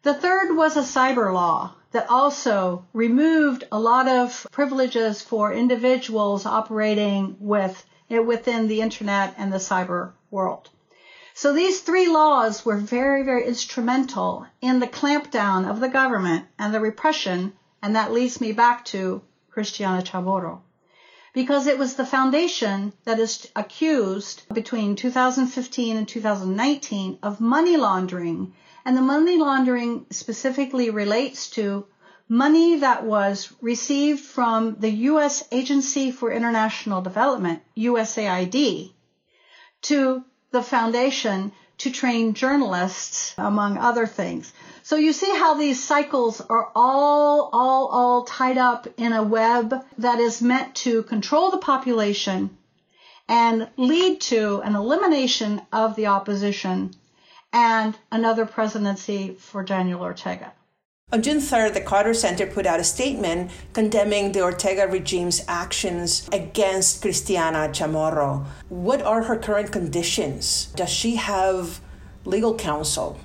The 0.04 0.14
third 0.14 0.56
was 0.56 0.78
a 0.78 0.82
cyber 0.82 1.34
law 1.34 1.74
that 1.92 2.10
also 2.10 2.86
removed 2.94 3.64
a 3.72 3.80
lot 3.80 4.08
of 4.08 4.46
privileges 4.52 5.22
for 5.22 5.52
individuals 5.52 6.46
operating 6.46 7.36
with 7.40 7.86
within 8.10 8.68
the 8.68 8.82
internet 8.82 9.34
and 9.38 9.52
the 9.52 9.58
cyber 9.58 10.14
world. 10.32 10.70
So 11.40 11.54
these 11.54 11.82
three 11.82 12.08
laws 12.08 12.66
were 12.66 12.78
very, 12.78 13.22
very 13.22 13.46
instrumental 13.46 14.48
in 14.60 14.80
the 14.80 14.88
clampdown 14.88 15.70
of 15.70 15.80
the 15.80 15.88
government 15.88 16.48
and 16.58 16.74
the 16.74 16.80
repression, 16.80 17.54
and 17.80 17.96
that 17.96 18.12
leads 18.12 18.42
me 18.42 18.54
back 18.54 18.84
to 18.86 19.22
Cristiana 19.56 20.02
Chamorro. 20.04 20.62
Because 21.36 21.68
it 21.68 21.78
was 21.78 21.94
the 21.94 22.08
foundation 22.08 22.92
that 23.04 23.20
is 23.20 23.48
accused 23.56 24.52
between 24.52 24.96
2015 24.96 25.98
and 25.98 26.08
2019 26.08 27.20
of 27.22 27.40
money 27.40 27.78
laundering, 27.78 28.56
and 28.84 28.98
the 28.98 29.04
money 29.04 29.38
laundering 29.38 30.08
specifically 30.10 30.90
relates 30.90 31.52
to 31.52 31.86
money 32.28 32.80
that 32.80 33.06
was 33.06 33.54
received 33.62 34.22
from 34.22 34.78
the 34.80 34.90
U.S. 35.12 35.44
Agency 35.52 36.10
for 36.10 36.32
International 36.32 37.04
Development, 37.04 37.62
USAID, 37.78 38.92
to 39.84 40.24
the 40.58 40.64
foundation 40.64 41.52
to 41.78 41.92
train 41.92 42.34
journalists, 42.34 43.36
among 43.38 43.78
other 43.78 44.08
things. 44.08 44.52
So 44.82 44.96
you 44.96 45.14
see 45.14 45.30
how 45.30 45.54
these 45.54 45.84
cycles 45.84 46.42
are 46.42 46.72
all, 46.76 47.52
all, 47.54 47.88
all 47.88 48.24
tied 48.24 48.58
up 48.58 48.88
in 48.98 49.14
a 49.14 49.22
web 49.22 49.86
that 50.00 50.20
is 50.20 50.42
meant 50.42 50.74
to 50.78 51.04
control 51.04 51.52
the 51.52 51.60
population 51.60 52.58
and 53.30 53.70
lead 53.78 54.22
to 54.22 54.62
an 54.62 54.76
elimination 54.76 55.62
of 55.72 55.96
the 55.96 56.08
opposition 56.08 56.96
and 57.54 57.96
another 58.12 58.48
presidency 58.48 59.36
for 59.36 59.62
Daniel 59.64 60.02
Ortega. 60.02 60.54
On 61.14 61.22
June 61.22 61.38
3rd, 61.38 61.74
the 61.74 61.80
Carter 61.80 62.14
Center 62.14 62.46
put 62.46 62.66
out 62.66 62.82
a 62.82 62.84
statement 62.84 63.50
condemning 63.72 64.34
the 64.34 64.42
Ortega 64.42 64.90
regime's 64.90 65.42
actions 65.48 66.28
against 66.34 67.02
Cristiana 67.02 67.70
Chamorro. 67.70 68.46
What 68.68 69.02
are 69.02 69.24
her 69.24 69.38
current 69.38 69.72
conditions? 69.72 70.66
Does 70.76 70.90
she 70.90 71.16
have 71.16 71.80
legal 72.26 72.56
counsel? 72.56 73.18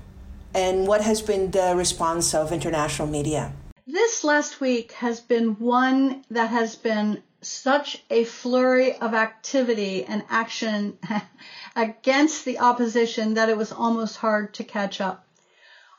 And 0.54 0.86
what 0.86 1.00
has 1.00 1.22
been 1.22 1.50
the 1.50 1.74
response 1.76 2.34
of 2.34 2.52
international 2.52 3.08
media? 3.08 3.52
This 3.84 4.22
last 4.22 4.60
week 4.60 4.92
has 4.92 5.18
been 5.18 5.56
one 5.58 6.24
that 6.30 6.50
has 6.50 6.76
been 6.76 7.24
such 7.40 8.04
a 8.10 8.22
flurry 8.22 8.94
of 8.98 9.12
activity 9.12 10.04
and 10.04 10.22
action 10.30 10.98
against 11.74 12.44
the 12.44 12.60
opposition 12.60 13.34
that 13.34 13.48
it 13.48 13.56
was 13.56 13.72
almost 13.72 14.18
hard 14.18 14.54
to 14.54 14.62
catch 14.62 15.00
up. 15.00 15.26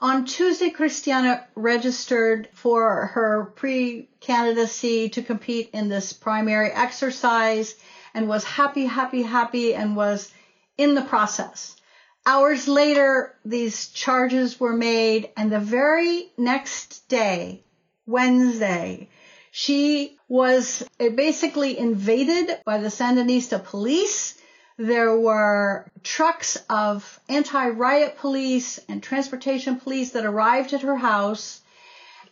On 0.03 0.25
Tuesday, 0.25 0.69
Cristiana 0.69 1.45
registered 1.55 2.49
for 2.53 3.05
her 3.13 3.53
pre-candidacy 3.55 5.07
to 5.07 5.21
compete 5.23 5.69
in 5.71 5.87
this 5.87 6.11
primary 6.11 6.69
exercise 6.71 7.73
and 8.13 8.27
was 8.27 8.43
happy, 8.43 8.85
happy, 8.85 9.21
happy 9.21 9.73
and 9.73 9.95
was 9.95 10.29
in 10.77 10.93
the 10.93 11.03
process. 11.03 11.77
Hours 12.25 12.67
later, 12.67 13.33
these 13.45 13.87
charges 13.91 14.59
were 14.59 14.75
made 14.75 15.29
and 15.37 15.49
the 15.49 15.61
very 15.61 16.33
next 16.37 17.07
day, 17.07 17.63
Wednesday, 18.05 19.07
she 19.51 20.17
was 20.27 20.83
basically 20.99 21.79
invaded 21.79 22.59
by 22.65 22.79
the 22.79 22.89
Sandinista 22.89 23.63
police 23.63 24.37
there 24.77 25.17
were 25.17 25.86
trucks 26.03 26.57
of 26.69 27.19
anti-riot 27.29 28.17
police 28.17 28.79
and 28.89 29.01
transportation 29.01 29.79
police 29.79 30.12
that 30.12 30.25
arrived 30.25 30.73
at 30.73 30.81
her 30.81 30.95
house. 30.95 31.62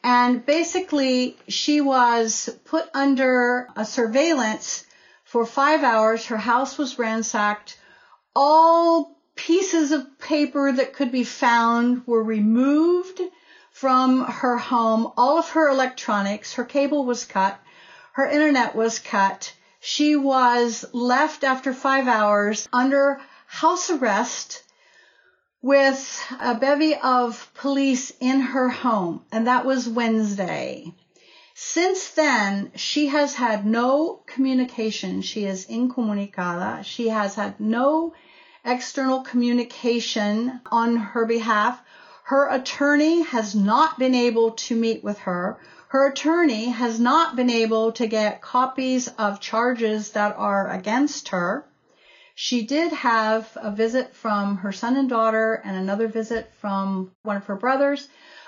And 0.03 0.45
basically, 0.45 1.37
she 1.47 1.81
was 1.81 2.49
put 2.65 2.89
under 2.93 3.67
a 3.75 3.85
surveillance 3.85 4.85
for 5.23 5.45
five 5.45 5.83
hours. 5.83 6.25
Her 6.25 6.37
house 6.37 6.77
was 6.77 6.97
ransacked. 6.97 7.77
All 8.35 9.15
pieces 9.35 9.91
of 9.91 10.19
paper 10.19 10.71
that 10.71 10.93
could 10.93 11.11
be 11.11 11.23
found 11.23 12.05
were 12.07 12.23
removed 12.23 13.21
from 13.71 14.25
her 14.25 14.57
home. 14.57 15.11
All 15.15 15.37
of 15.37 15.49
her 15.51 15.69
electronics, 15.69 16.53
her 16.53 16.65
cable 16.65 17.05
was 17.05 17.25
cut. 17.25 17.59
Her 18.13 18.27
internet 18.27 18.75
was 18.75 18.99
cut. 18.99 19.53
She 19.83 20.15
was 20.15 20.85
left 20.93 21.43
after 21.43 21.73
five 21.73 22.07
hours 22.07 22.69
under 22.71 23.19
house 23.47 23.89
arrest 23.89 24.61
with 25.59 26.23
a 26.39 26.53
bevy 26.53 26.93
of 26.95 27.51
police 27.55 28.11
in 28.19 28.41
her 28.41 28.69
home, 28.69 29.25
and 29.31 29.47
that 29.47 29.65
was 29.65 29.89
Wednesday. 29.89 30.93
Since 31.55 32.09
then, 32.11 32.71
she 32.75 33.07
has 33.07 33.33
had 33.33 33.65
no 33.65 34.21
communication. 34.27 35.23
She 35.23 35.45
is 35.45 35.65
incomunicada. 35.65 36.83
She 36.83 37.09
has 37.09 37.33
had 37.33 37.59
no 37.59 38.13
external 38.63 39.21
communication 39.21 40.61
on 40.71 40.95
her 40.95 41.25
behalf. 41.25 41.81
Her 42.25 42.47
attorney 42.49 43.23
has 43.23 43.55
not 43.55 43.97
been 43.97 44.13
able 44.13 44.51
to 44.51 44.75
meet 44.75 45.03
with 45.03 45.17
her. 45.19 45.59
Her 45.91 46.07
attorney 46.07 46.69
has 46.69 47.01
not 47.01 47.35
been 47.35 47.49
able 47.49 47.91
to 47.91 48.07
get 48.07 48.41
copies 48.41 49.09
of 49.17 49.41
charges 49.41 50.11
that 50.11 50.37
are 50.37 50.69
against 50.69 51.27
her. 51.29 51.65
She 52.33 52.61
did 52.61 52.93
have 52.93 53.57
a 53.57 53.71
visit 53.71 54.15
from 54.15 54.59
her 54.59 54.71
son 54.71 54.95
and 54.95 55.09
daughter 55.09 55.61
and 55.65 55.75
another 55.75 56.07
visit 56.07 56.49
from 56.61 57.11
one 57.23 57.35
of 57.35 57.45
her 57.47 57.57
brothers, 57.57 58.07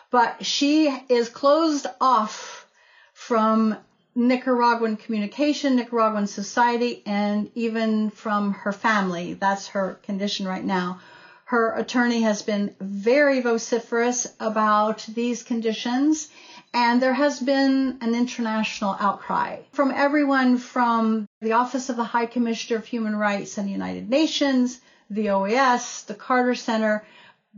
but 0.10 0.45
she 0.45 0.88
is 1.10 1.27
closed 1.27 1.86
off 1.99 2.65
from 3.12 3.75
Nicaraguan 4.15 4.95
communication, 4.95 5.75
Nicaraguan 5.75 6.27
society, 6.27 7.03
and 7.06 7.51
even 7.56 8.10
from 8.10 8.53
her 8.53 8.71
family. 8.71 9.34
That's 9.34 9.67
her 9.67 9.95
condition 10.03 10.47
right 10.47 10.63
now. 10.63 11.01
Her 11.43 11.73
attorney 11.73 12.21
has 12.21 12.41
been 12.41 12.73
very 12.79 13.41
vociferous 13.41 14.34
about 14.39 15.06
these 15.13 15.43
conditions, 15.43 16.29
and 16.73 17.01
there 17.01 17.13
has 17.13 17.39
been 17.39 17.97
an 18.01 18.15
international 18.15 18.95
outcry 18.99 19.57
from 19.73 19.91
everyone 19.91 20.57
from 20.57 21.27
the 21.41 21.51
Office 21.53 21.89
of 21.89 21.95
the 21.97 22.03
High 22.03 22.25
Commissioner 22.25 22.79
of 22.79 22.86
Human 22.86 23.15
Rights 23.15 23.57
and 23.57 23.67
the 23.67 23.71
United 23.71 24.09
Nations, 24.09 24.81
the 25.09 25.27
OAS, 25.29 26.05
the 26.05 26.15
Carter 26.15 26.55
Center, 26.55 27.05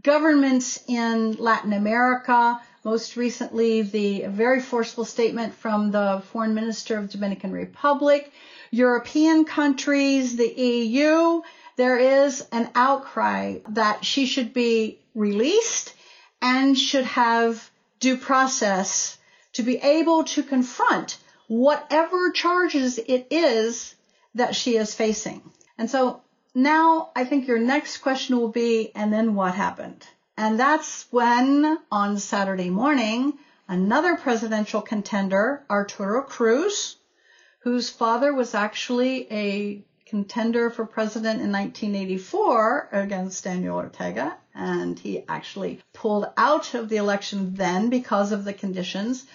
governments 0.03 0.83
in 0.87 1.33
Latin 1.33 1.71
America, 1.71 2.59
most 2.83 3.15
recently 3.15 3.81
the 3.81 4.25
very 4.27 4.61
forceful 4.61 5.05
statement 5.05 5.53
from 5.53 5.91
the 5.91 6.21
foreign 6.31 6.53
minister 6.53 6.97
of 6.97 7.09
Dominican 7.09 7.51
Republic, 7.51 8.31
European 8.71 9.45
countries, 9.45 10.35
the 10.35 10.47
EU, 10.47 11.41
there 11.77 11.97
is 11.97 12.45
an 12.51 12.69
outcry 12.75 13.59
that 13.69 14.03
she 14.03 14.25
should 14.25 14.53
be 14.53 14.99
released 15.13 15.93
and 16.41 16.77
should 16.77 17.05
have 17.05 17.69
due 17.99 18.17
process 18.17 19.17
to 19.53 19.63
be 19.63 19.77
able 19.77 20.23
to 20.25 20.43
confront 20.43 21.17
whatever 21.47 22.31
charges 22.31 22.97
it 22.97 23.27
is 23.29 23.95
that 24.35 24.55
she 24.55 24.75
is 24.75 24.93
facing. 24.93 25.41
And 25.77 25.89
so 25.89 26.21
now 26.53 27.11
I 27.15 27.25
think 27.25 27.47
your 27.47 27.59
next 27.59 27.97
question 27.97 28.37
will 28.37 28.49
be, 28.49 28.91
and 28.95 29.11
then 29.11 29.35
what 29.35 29.55
happened? 29.55 30.05
And 30.37 30.59
that's 30.59 31.05
when 31.11 31.77
on 31.91 32.17
Saturday 32.17 32.69
morning, 32.69 33.37
another 33.67 34.15
presidential 34.15 34.81
contender, 34.81 35.63
Arturo 35.69 36.23
Cruz, 36.23 36.97
whose 37.59 37.89
father 37.89 38.33
was 38.33 38.53
actually 38.53 39.31
a 39.31 39.83
contender 40.05 40.69
for 40.69 40.85
president 40.85 41.41
in 41.41 41.51
1984 41.51 42.89
against 42.91 43.43
Daniel 43.43 43.77
Ortega, 43.77 44.37
and 44.53 44.99
he 44.99 45.23
actually 45.27 45.81
pulled 45.93 46.27
out 46.37 46.73
of 46.75 46.89
the 46.89 46.97
election 46.97 47.55
then 47.55 47.89
because 47.89 48.31
of 48.31 48.45
the 48.45 48.53
conditions. 48.53 49.25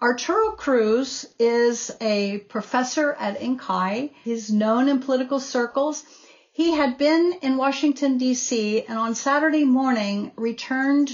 Arturo 0.00 0.52
Cruz 0.52 1.26
is 1.38 1.90
a 2.00 2.38
professor 2.48 3.12
at 3.14 3.40
INCAE. 3.40 4.12
He's 4.22 4.50
known 4.50 4.88
in 4.88 5.00
political 5.00 5.40
circles. 5.40 6.04
He 6.52 6.72
had 6.72 6.96
been 6.96 7.34
in 7.42 7.56
Washington, 7.56 8.16
D.C., 8.16 8.82
and 8.82 8.98
on 8.98 9.14
Saturday 9.14 9.64
morning 9.64 10.32
returned 10.36 11.10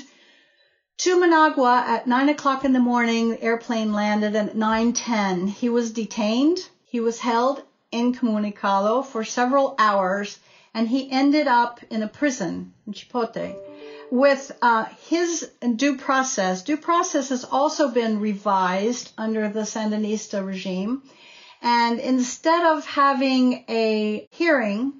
to 0.99 1.19
Managua 1.19 1.85
at 1.87 2.07
9 2.07 2.29
o'clock 2.29 2.65
in 2.65 2.73
the 2.73 2.79
morning. 2.79 3.31
The 3.31 3.43
airplane 3.43 3.93
landed 3.93 4.37
at 4.37 4.55
9.10. 4.55 5.49
He 5.49 5.69
was 5.69 5.91
detained. 5.91 6.69
He 6.85 7.01
was 7.01 7.19
held 7.19 7.63
incommunicado 7.97 9.05
for 9.05 9.25
several 9.25 9.75
hours, 9.79 10.39
and 10.75 10.89
he 10.89 11.11
ended 11.11 11.47
up 11.47 11.81
in 11.91 12.03
a 12.03 12.09
prison 12.09 12.75
in 12.87 12.93
Chipote 12.93 13.57
with 14.11 14.53
uh, 14.63 14.85
his 15.09 15.51
due 15.77 15.97
process. 15.97 16.63
Due 16.63 16.77
process 16.77 17.31
has 17.31 17.45
also 17.45 17.89
been 17.89 18.21
revised 18.21 19.13
under 19.19 19.49
the 19.49 19.61
Sandinista 19.61 20.45
regime. 20.47 21.03
And 21.63 21.99
instead 21.99 22.65
of 22.65 22.87
having 22.87 23.65
a 23.69 24.29
hearing 24.31 24.93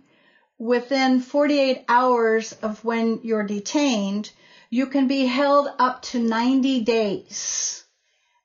within 0.59 1.21
48 1.21 1.85
hours 1.89 2.53
of 2.63 2.85
when 2.85 3.21
you're 3.23 3.47
detained, 3.47 4.31
you 4.71 4.87
can 4.87 5.07
be 5.07 5.27
held 5.27 5.69
up 5.79 6.03
to 6.03 6.19
90 6.19 6.81
days 6.81 7.85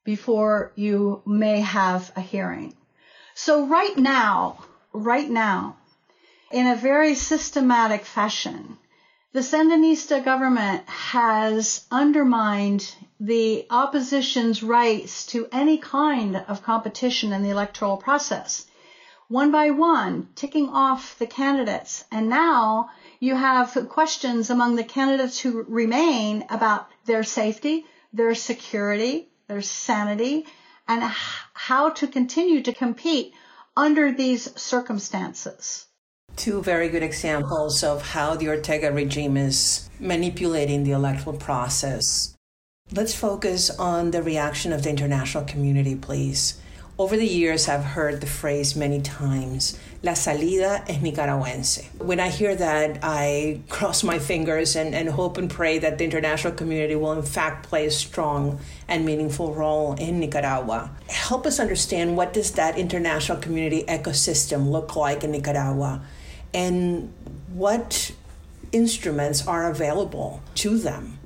before 0.03 0.71
you 0.75 1.21
may 1.25 1.61
have 1.61 2.11
a 2.15 2.21
hearing. 2.21 2.75
So 3.43 3.65
right 3.65 3.97
now, 3.97 4.59
right 4.93 5.27
now, 5.27 5.77
in 6.51 6.67
a 6.67 6.75
very 6.75 7.15
systematic 7.15 8.05
fashion, 8.05 8.77
the 9.33 9.39
Sandinista 9.39 10.23
government 10.23 10.87
has 10.87 11.83
undermined 11.89 12.93
the 13.19 13.65
opposition's 13.71 14.61
rights 14.61 15.25
to 15.33 15.47
any 15.51 15.79
kind 15.79 16.35
of 16.47 16.61
competition 16.61 17.33
in 17.33 17.41
the 17.41 17.49
electoral 17.49 17.97
process 17.97 18.67
one 19.27 19.49
by 19.49 19.71
one, 19.71 20.29
ticking 20.35 20.69
off 20.69 21.17
the 21.17 21.25
candidates. 21.25 22.03
And 22.11 22.29
now 22.29 22.91
you 23.19 23.35
have 23.35 23.75
questions 23.89 24.51
among 24.51 24.75
the 24.75 24.83
candidates 24.83 25.39
who 25.39 25.63
remain 25.63 26.45
about 26.51 26.89
their 27.05 27.23
safety, 27.23 27.85
their 28.13 28.35
security, 28.35 29.29
their 29.47 29.63
sanity, 29.63 30.45
and 30.87 31.03
how 31.53 31.89
to 31.89 32.07
continue 32.07 32.61
to 32.63 32.73
compete 32.73 33.33
under 33.75 34.11
these 34.11 34.59
circumstances. 34.59 35.87
Two 36.35 36.61
very 36.61 36.89
good 36.89 37.03
examples 37.03 37.83
of 37.83 38.01
how 38.01 38.35
the 38.35 38.47
Ortega 38.47 38.91
regime 38.91 39.37
is 39.37 39.89
manipulating 39.99 40.83
the 40.83 40.91
electoral 40.91 41.37
process. 41.37 42.35
Let's 42.91 43.15
focus 43.15 43.69
on 43.69 44.11
the 44.11 44.23
reaction 44.23 44.73
of 44.73 44.83
the 44.83 44.89
international 44.89 45.45
community, 45.45 45.95
please. 45.95 46.59
Over 46.99 47.17
the 47.17 47.25
years, 47.25 47.67
I've 47.67 47.83
heard 47.83 48.21
the 48.21 48.27
phrase 48.27 48.75
many 48.75 49.01
times, 49.01 49.79
la 50.03 50.13
salida 50.13 50.83
es 50.87 50.97
nicaragüense. 50.97 51.85
When 51.99 52.19
I 52.19 52.29
hear 52.29 52.53
that, 52.53 52.99
I 53.01 53.61
cross 53.69 54.03
my 54.03 54.19
fingers 54.19 54.75
and, 54.75 54.93
and 54.93 55.09
hope 55.09 55.37
and 55.37 55.49
pray 55.49 55.79
that 55.79 55.97
the 55.97 56.03
international 56.03 56.53
community 56.53 56.95
will, 56.95 57.13
in 57.13 57.23
fact, 57.23 57.67
play 57.67 57.87
a 57.87 57.91
strong 57.91 58.59
and 58.87 59.05
meaningful 59.05 59.53
role 59.53 59.93
in 59.93 60.19
Nicaragua. 60.19 60.91
Help 61.07 61.47
us 61.47 61.59
understand 61.59 62.17
what 62.17 62.33
does 62.33 62.51
that 62.51 62.77
international 62.77 63.39
community 63.39 63.83
ecosystem 63.87 64.69
look 64.69 64.95
like 64.95 65.23
in 65.23 65.31
Nicaragua 65.31 66.03
and 66.53 67.11
what 67.53 68.11
instruments 68.73 69.47
are 69.47 69.71
available 69.71 70.41
to 70.55 70.77
them. 70.77 71.17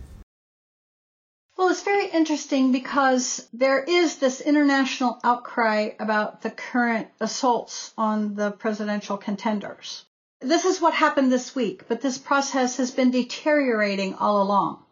Well, 1.58 1.70
it's 1.70 1.84
very 1.84 2.08
interesting 2.08 2.74
because 2.74 3.48
there 3.54 3.80
is 3.80 4.18
this 4.18 4.42
international 4.42 5.22
outcry 5.24 5.92
about 5.98 6.42
the 6.42 6.50
current 6.50 7.08
assaults 7.22 7.94
on 7.98 8.36
the 8.36 8.52
presidential 8.52 9.16
contenders. 9.16 10.04
This 10.42 10.66
is 10.66 10.82
what 10.82 10.94
happened 10.94 11.32
this 11.32 11.56
week, 11.56 11.88
but 11.88 12.02
this 12.02 12.18
process 12.18 12.76
has 12.76 12.92
been 12.92 13.10
deteriorating 13.10 14.16
all 14.16 14.42
along. 14.42 14.84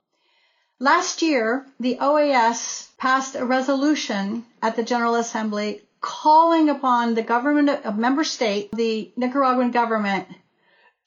Last 0.80 1.21
year, 1.21 1.65
the 1.82 1.97
OAS 1.99 2.95
passed 2.97 3.36
a 3.36 3.43
resolution 3.43 4.45
at 4.62 4.78
the 4.78 4.84
General 4.84 5.15
Assembly 5.15 5.82
calling 5.99 6.69
upon 6.69 7.13
the 7.13 7.23
government 7.23 7.69
of 7.86 7.97
member 7.97 8.23
state, 8.23 8.71
the 8.71 9.12
Nicaraguan 9.17 9.71
government, 9.71 10.30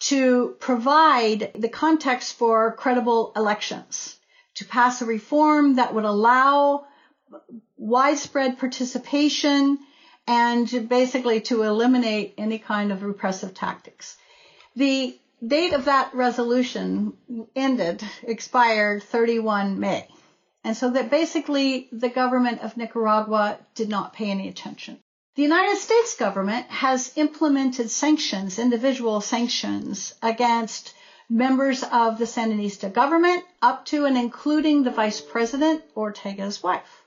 to 0.00 0.54
provide 0.60 1.52
the 1.54 1.70
context 1.70 2.34
for 2.34 2.72
credible 2.72 3.32
elections 3.34 4.16
to 4.56 4.64
pass 4.64 5.02
a 5.02 5.06
reform 5.06 5.76
that 5.76 5.94
would 5.94 6.04
allow 6.04 6.86
widespread 7.76 8.58
participation 8.58 9.78
and 10.26 10.88
basically 10.88 11.40
to 11.40 11.62
eliminate 11.62 12.34
any 12.36 12.58
kind 12.58 12.90
of 12.90 13.02
repressive 13.02 13.54
tactics. 13.54 14.16
The 14.74 15.18
date 15.46 15.72
of 15.72 15.84
that 15.84 16.14
resolution 16.14 17.14
ended, 17.54 18.02
expired 18.22 19.02
31 19.04 19.78
May. 19.78 20.08
And 20.64 20.76
so 20.76 20.90
that 20.90 21.10
basically 21.10 21.88
the 21.92 22.08
government 22.08 22.60
of 22.62 22.76
Nicaragua 22.76 23.58
did 23.74 23.88
not 23.88 24.14
pay 24.14 24.30
any 24.30 24.48
attention. 24.48 24.98
The 25.36 25.42
United 25.42 25.76
States 25.76 26.16
government 26.16 26.66
has 26.70 27.12
implemented 27.16 27.90
sanctions, 27.90 28.58
individual 28.58 29.20
sanctions 29.20 30.14
against 30.22 30.94
members 31.28 31.82
of 31.82 32.18
the 32.18 32.24
Sandinista 32.24 32.92
government, 32.92 33.44
up 33.60 33.84
to 33.86 34.04
and 34.06 34.16
including 34.16 34.82
the 34.82 34.90
vice 34.90 35.20
president, 35.20 35.82
Ortega's 35.94 36.62
wife. 36.62 37.02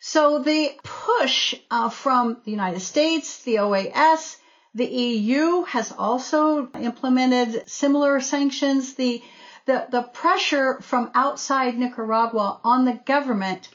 So 0.00 0.38
the 0.38 0.72
push 0.82 1.54
uh, 1.70 1.90
from 1.90 2.38
the 2.44 2.50
United 2.50 2.80
States, 2.80 3.42
the 3.42 3.56
OAS, 3.56 4.36
the 4.74 4.86
EU 4.86 5.64
has 5.64 5.92
also 5.92 6.68
implemented 6.72 7.68
similar 7.68 8.20
sanctions. 8.20 8.94
The, 8.94 9.22
the, 9.66 9.86
the 9.90 10.02
pressure 10.02 10.80
from 10.80 11.10
outside 11.14 11.76
Nicaragua 11.78 12.60
on 12.64 12.84
the 12.84 12.94
government 12.94 13.68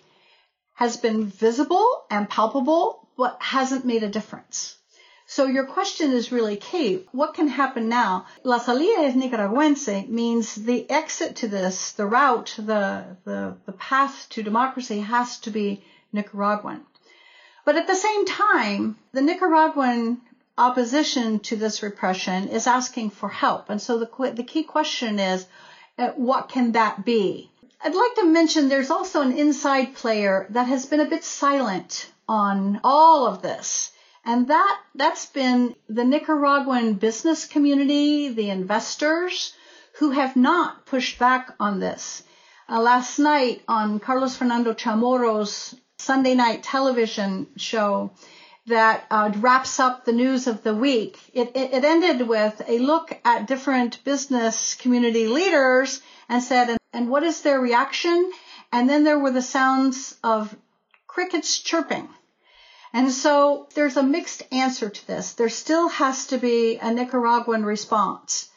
has 0.74 0.98
been 0.98 1.26
visible 1.28 2.06
and 2.10 2.30
palpable, 2.30 3.08
but 3.18 3.38
hasn't 3.42 3.86
made 3.86 4.04
a 4.04 4.10
difference. 4.10 4.78
So 5.28 5.48
your 5.48 5.66
question 5.66 6.12
is 6.12 6.32
really 6.32 6.56
key. 6.56 7.04
What 7.12 7.34
can 7.34 7.48
happen 7.48 7.90
now? 7.90 8.28
La 8.44 8.60
salida 8.60 9.02
es 9.02 9.16
nicaragüense 9.16 10.08
means 10.08 10.54
the 10.54 10.90
exit 10.90 11.38
to 11.38 11.48
this, 11.48 11.94
the 11.94 12.06
route, 12.06 12.54
the, 12.58 13.18
the, 13.26 13.58
the 13.66 13.72
path 13.72 14.28
to 14.30 14.44
democracy 14.44 15.00
has 15.00 15.40
to 15.40 15.50
be 15.50 15.84
Nicaraguan. 16.14 16.86
But 17.66 17.76
at 17.76 17.88
the 17.88 17.96
same 17.96 18.26
time, 18.26 18.98
the 19.14 19.22
Nicaraguan 19.22 20.22
opposition 20.58 21.40
to 21.40 21.56
this 21.56 21.82
repression 21.82 22.50
is 22.50 22.68
asking 22.68 23.10
for 23.10 23.28
help. 23.28 23.70
And 23.70 23.82
so 23.82 23.98
the, 23.98 24.32
the 24.32 24.44
key 24.44 24.64
question 24.64 25.18
is, 25.20 25.48
what 26.16 26.50
can 26.50 26.74
that 26.74 27.04
be? 27.04 27.50
I'd 27.84 27.96
like 27.96 28.16
to 28.16 28.26
mention 28.26 28.70
there's 28.70 28.92
also 28.92 29.22
an 29.22 29.38
inside 29.38 29.96
player 29.96 30.46
that 30.52 30.68
has 30.68 30.86
been 30.86 31.00
a 31.00 31.10
bit 31.10 31.24
silent 31.24 32.12
on 32.28 32.80
all 32.84 33.28
of 33.28 33.42
this. 33.42 33.92
And 34.26 34.48
that, 34.48 34.82
that's 34.96 35.28
been 35.28 35.76
the 35.88 36.04
Nicaraguan 36.04 36.96
business 36.96 37.46
community, 37.46 38.30
the 38.30 38.50
investors 38.50 39.54
who 40.00 40.12
have 40.12 40.36
not 40.36 40.86
pushed 40.86 41.20
back 41.20 41.54
on 41.60 41.80
this. 41.80 42.24
Uh, 42.68 42.82
last 42.82 43.20
night 43.20 43.62
on 43.68 44.00
Carlos 44.00 44.36
Fernando 44.36 44.74
Chamorro's 44.74 45.76
Sunday 46.00 46.34
night 46.34 46.64
television 46.64 47.48
show 47.56 48.12
that 48.68 49.06
uh, 49.12 49.32
wraps 49.36 49.80
up 49.80 50.06
the 50.06 50.12
news 50.12 50.48
of 50.48 50.64
the 50.64 50.74
week, 50.74 51.20
it, 51.34 51.52
it, 51.56 51.74
it 51.74 51.84
ended 51.84 52.28
with 52.28 52.62
a 52.68 52.80
look 52.80 53.16
at 53.24 53.46
different 53.46 54.04
business 54.04 54.74
community 54.74 55.28
leaders 55.28 56.02
and 56.28 56.42
said, 56.42 56.70
and, 56.72 56.80
and 56.92 57.10
what 57.10 57.22
is 57.22 57.42
their 57.42 57.60
reaction? 57.60 58.32
And 58.72 58.90
then 58.90 59.04
there 59.04 59.20
were 59.20 59.32
the 59.32 59.44
sounds 59.44 60.18
of 60.24 60.56
crickets 61.06 61.60
chirping. 61.60 62.10
And 62.96 63.12
so 63.12 63.68
there's 63.76 63.98
a 63.98 64.04
mixed 64.04 64.44
answer 64.54 64.90
to 64.90 65.06
this. 65.08 65.34
There 65.34 65.50
still 65.50 65.90
has 65.90 66.28
to 66.28 66.38
be 66.38 66.78
a 66.78 66.94
Nicaraguan 66.94 67.66
response. 67.66 68.48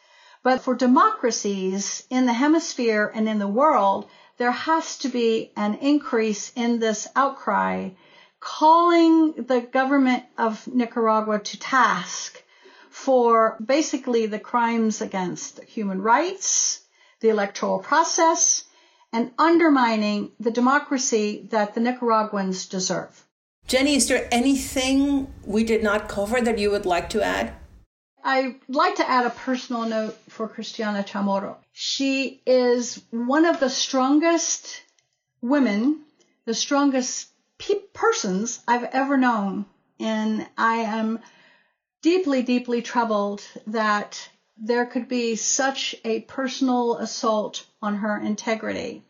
But 0.45 0.61
for 0.61 0.77
democracies 0.77 2.05
in 2.09 2.25
the 2.25 2.33
hemisphere 2.33 3.11
and 3.13 3.29
in 3.29 3.41
the 3.41 3.49
world, 3.49 4.09
there 4.37 4.53
has 4.53 4.99
to 4.99 5.09
be 5.09 5.51
an 5.57 5.75
increase 5.75 6.53
in 6.55 6.79
this 6.79 7.09
outcry 7.17 7.91
calling 8.39 9.33
the 9.33 9.61
government 9.61 10.23
of 10.39 10.69
Nicaragua 10.69 11.41
to 11.41 11.59
task 11.59 12.41
for 12.91 13.57
basically 13.61 14.27
the 14.27 14.39
crimes 14.39 15.01
against 15.01 15.65
human 15.65 16.01
rights, 16.01 16.81
the 17.19 17.31
electoral 17.31 17.81
process, 17.81 18.63
and 19.13 19.33
undermining 19.37 20.31
the 20.39 20.53
democracy 20.53 21.49
that 21.51 21.75
the 21.75 21.81
Nicaraguans 21.81 22.67
deserve. 22.67 23.25
Jenny, 23.69 23.97
is 23.97 24.09
there 24.09 24.27
anything 24.33 25.33
we 25.45 25.63
did 25.63 25.83
not 25.83 26.09
cover 26.09 26.41
that 26.41 26.59
you 26.59 26.71
would 26.71 26.87
like 26.87 27.11
to 27.11 27.23
add? 27.23 27.53
I'd 28.25 28.57
like 28.67 28.97
to 28.97 29.09
add 29.09 29.27
a 29.27 29.31
personal 29.31 29.85
note 29.85 30.17
for 30.31 30.49
Cristiana 30.49 31.07
Chamorro. 31.07 31.57
She 31.73 32.41
is 32.47 33.03
one 33.11 33.45
of 33.45 33.61
the 33.61 33.69
strongest 33.69 34.83
women, 35.43 36.01
the 36.47 36.55
strongest 36.55 37.29
pe- 37.59 37.85
persons 37.93 38.61
I've 38.67 38.85
ever 38.85 39.19
known. 39.19 39.67
And 40.01 40.49
I 40.57 40.77
am 40.77 41.21
deeply, 42.01 42.43
deeply 42.43 42.81
troubled 42.81 43.43
that 43.67 44.31
there 44.57 44.87
could 44.87 45.09
be 45.09 45.37
such 45.37 45.95
a 46.07 46.21
personal 46.23 46.97
assault 46.97 47.67
on 47.83 47.97
her 47.97 48.19
integrity. 48.19 49.05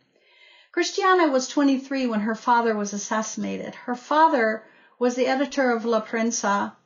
Cristiana 0.79 1.29
was 1.29 1.49
23 1.49 2.07
when 2.07 2.21
her 2.21 2.37
father 2.37 2.73
was 2.73 2.93
assassinated. 2.93 3.75
Her 3.75 3.97
father 3.97 4.63
was 4.97 5.17
the 5.17 5.27
editor 5.27 5.73
of 5.73 5.85
La 5.85 6.01
Prensa 6.01 6.77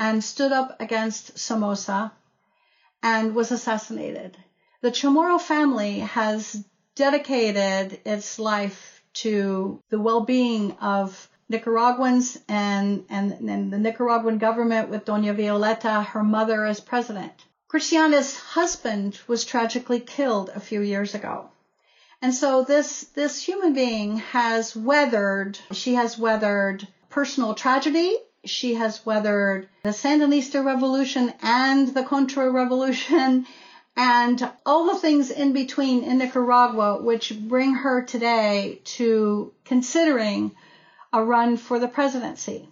and 0.00 0.24
stood 0.24 0.50
up 0.50 0.74
against 0.80 1.38
Somoza 1.38 2.10
and 3.04 3.36
was 3.36 3.52
assassinated. 3.52 4.36
The 4.80 4.90
Chamorro 4.90 5.40
family 5.40 6.00
has 6.00 6.64
dedicated 6.96 8.00
its 8.04 8.40
life 8.40 9.04
to 9.22 9.80
the 9.90 10.00
well-being 10.00 10.72
of 10.80 11.28
Nicaraguans 11.48 12.36
and, 12.48 13.04
and, 13.08 13.30
and 13.48 13.72
the 13.72 13.78
Nicaraguan 13.78 14.38
government 14.38 14.88
with 14.88 15.04
Doña 15.04 15.36
Violeta, 15.36 16.04
her 16.04 16.24
mother, 16.24 16.64
as 16.64 16.80
president. 16.80 17.44
Cristiana's 17.68 18.36
husband 18.36 19.20
was 19.28 19.44
tragically 19.44 20.00
killed 20.00 20.50
a 20.52 20.58
few 20.58 20.80
years 20.80 21.14
ago. 21.14 21.48
And 22.22 22.34
so 22.34 22.64
this, 22.64 23.04
this 23.14 23.42
human 23.42 23.72
being 23.74 24.18
has 24.18 24.74
weathered, 24.74 25.58
she 25.72 25.94
has 25.94 26.18
weathered 26.18 26.86
personal 27.10 27.54
tragedy. 27.54 28.16
She 28.44 28.74
has 28.74 29.04
weathered 29.04 29.68
the 29.82 29.90
Sandinista 29.90 30.64
revolution 30.64 31.34
and 31.42 31.88
the 31.88 32.04
Contra 32.04 32.50
revolution 32.50 33.46
and 33.96 34.50
all 34.64 34.86
the 34.86 35.00
things 35.00 35.30
in 35.30 35.52
between 35.52 36.04
in 36.04 36.18
Nicaragua, 36.18 37.02
which 37.02 37.32
bring 37.48 37.74
her 37.74 38.02
today 38.02 38.80
to 38.84 39.52
considering 39.64 40.54
a 41.12 41.24
run 41.24 41.56
for 41.56 41.78
the 41.78 41.88
presidency. 41.88 42.68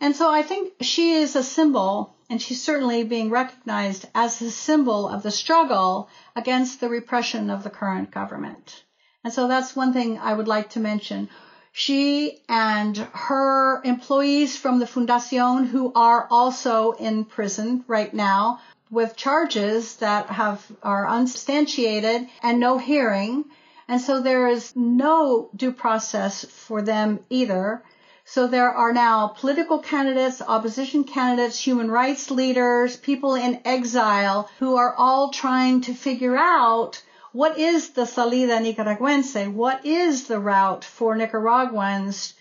And 0.00 0.16
so 0.16 0.30
I 0.30 0.42
think 0.42 0.72
she 0.80 1.12
is 1.12 1.36
a 1.36 1.42
symbol 1.42 2.15
and 2.28 2.42
she's 2.42 2.62
certainly 2.62 3.04
being 3.04 3.30
recognized 3.30 4.06
as 4.14 4.40
a 4.42 4.50
symbol 4.50 5.08
of 5.08 5.22
the 5.22 5.30
struggle 5.30 6.08
against 6.34 6.80
the 6.80 6.88
repression 6.88 7.50
of 7.50 7.62
the 7.62 7.70
current 7.70 8.10
government. 8.10 8.82
And 9.22 9.32
so 9.32 9.48
that's 9.48 9.76
one 9.76 9.92
thing 9.92 10.18
I 10.18 10.34
would 10.34 10.48
like 10.48 10.70
to 10.70 10.80
mention. 10.80 11.28
She 11.72 12.40
and 12.48 12.96
her 12.96 13.82
employees 13.84 14.56
from 14.56 14.78
the 14.78 14.86
Fundacion 14.86 15.66
who 15.66 15.92
are 15.94 16.26
also 16.30 16.92
in 16.92 17.24
prison 17.24 17.84
right 17.86 18.12
now 18.14 18.60
with 18.90 19.16
charges 19.16 19.96
that 19.96 20.30
have 20.30 20.64
are 20.82 21.06
unsubstantiated 21.06 22.28
and 22.42 22.60
no 22.60 22.78
hearing. 22.78 23.44
And 23.88 24.00
so 24.00 24.20
there 24.20 24.48
is 24.48 24.74
no 24.74 25.50
due 25.54 25.72
process 25.72 26.44
for 26.44 26.82
them 26.82 27.20
either. 27.30 27.82
So 28.28 28.48
there 28.48 28.70
are 28.70 28.92
now 28.92 29.28
political 29.28 29.78
candidates, 29.78 30.42
opposition 30.42 31.04
candidates, 31.04 31.60
human 31.60 31.88
rights 31.88 32.28
leaders, 32.28 32.96
people 32.96 33.36
in 33.36 33.60
exile 33.64 34.50
who 34.58 34.76
are 34.76 34.92
all 34.96 35.30
trying 35.30 35.82
to 35.82 35.94
figure 35.94 36.36
out 36.36 37.00
what 37.32 37.56
is 37.56 37.90
the 37.90 38.04
salida 38.04 38.58
nicaragüense? 38.58 39.52
What 39.52 39.86
is 39.86 40.26
the 40.26 40.40
route 40.40 40.84
for 40.84 41.14
Nicaraguans 41.14 42.34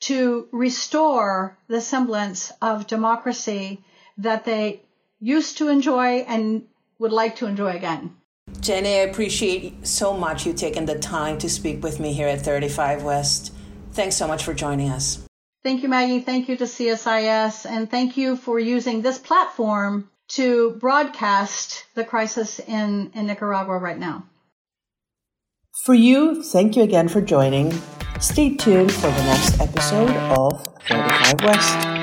to 0.00 0.46
restore 0.52 1.56
the 1.68 1.80
semblance 1.80 2.52
of 2.60 2.86
democracy 2.86 3.82
that 4.18 4.44
they 4.44 4.82
used 5.20 5.56
to 5.58 5.68
enjoy 5.68 6.18
and 6.28 6.66
would 6.98 7.12
like 7.12 7.36
to 7.36 7.46
enjoy 7.46 7.70
again? 7.70 8.14
Jenny, 8.60 8.98
I 8.98 9.08
appreciate 9.08 9.86
so 9.86 10.12
much 10.12 10.44
you 10.44 10.52
taking 10.52 10.84
the 10.84 10.98
time 10.98 11.38
to 11.38 11.48
speak 11.48 11.82
with 11.82 11.98
me 11.98 12.12
here 12.12 12.28
at 12.28 12.42
35 12.42 13.04
West. 13.04 13.54
Thanks 13.92 14.16
so 14.16 14.28
much 14.28 14.44
for 14.44 14.52
joining 14.52 14.90
us. 14.90 15.24
Thank 15.62 15.82
you, 15.82 15.88
Maggie. 15.88 16.20
Thank 16.20 16.48
you 16.48 16.56
to 16.56 16.64
CSIS. 16.64 17.66
And 17.66 17.90
thank 17.90 18.16
you 18.16 18.36
for 18.36 18.58
using 18.58 19.02
this 19.02 19.18
platform 19.18 20.10
to 20.28 20.72
broadcast 20.72 21.84
the 21.94 22.04
crisis 22.04 22.60
in, 22.60 23.10
in 23.14 23.26
Nicaragua 23.26 23.78
right 23.78 23.98
now. 23.98 24.24
For 25.84 25.94
you, 25.94 26.42
thank 26.42 26.76
you 26.76 26.82
again 26.82 27.08
for 27.08 27.20
joining. 27.20 27.72
Stay 28.20 28.54
tuned 28.56 28.92
for 28.92 29.08
the 29.08 29.24
next 29.24 29.60
episode 29.60 30.10
of 30.10 30.66
35 30.86 31.42
West. 31.42 31.99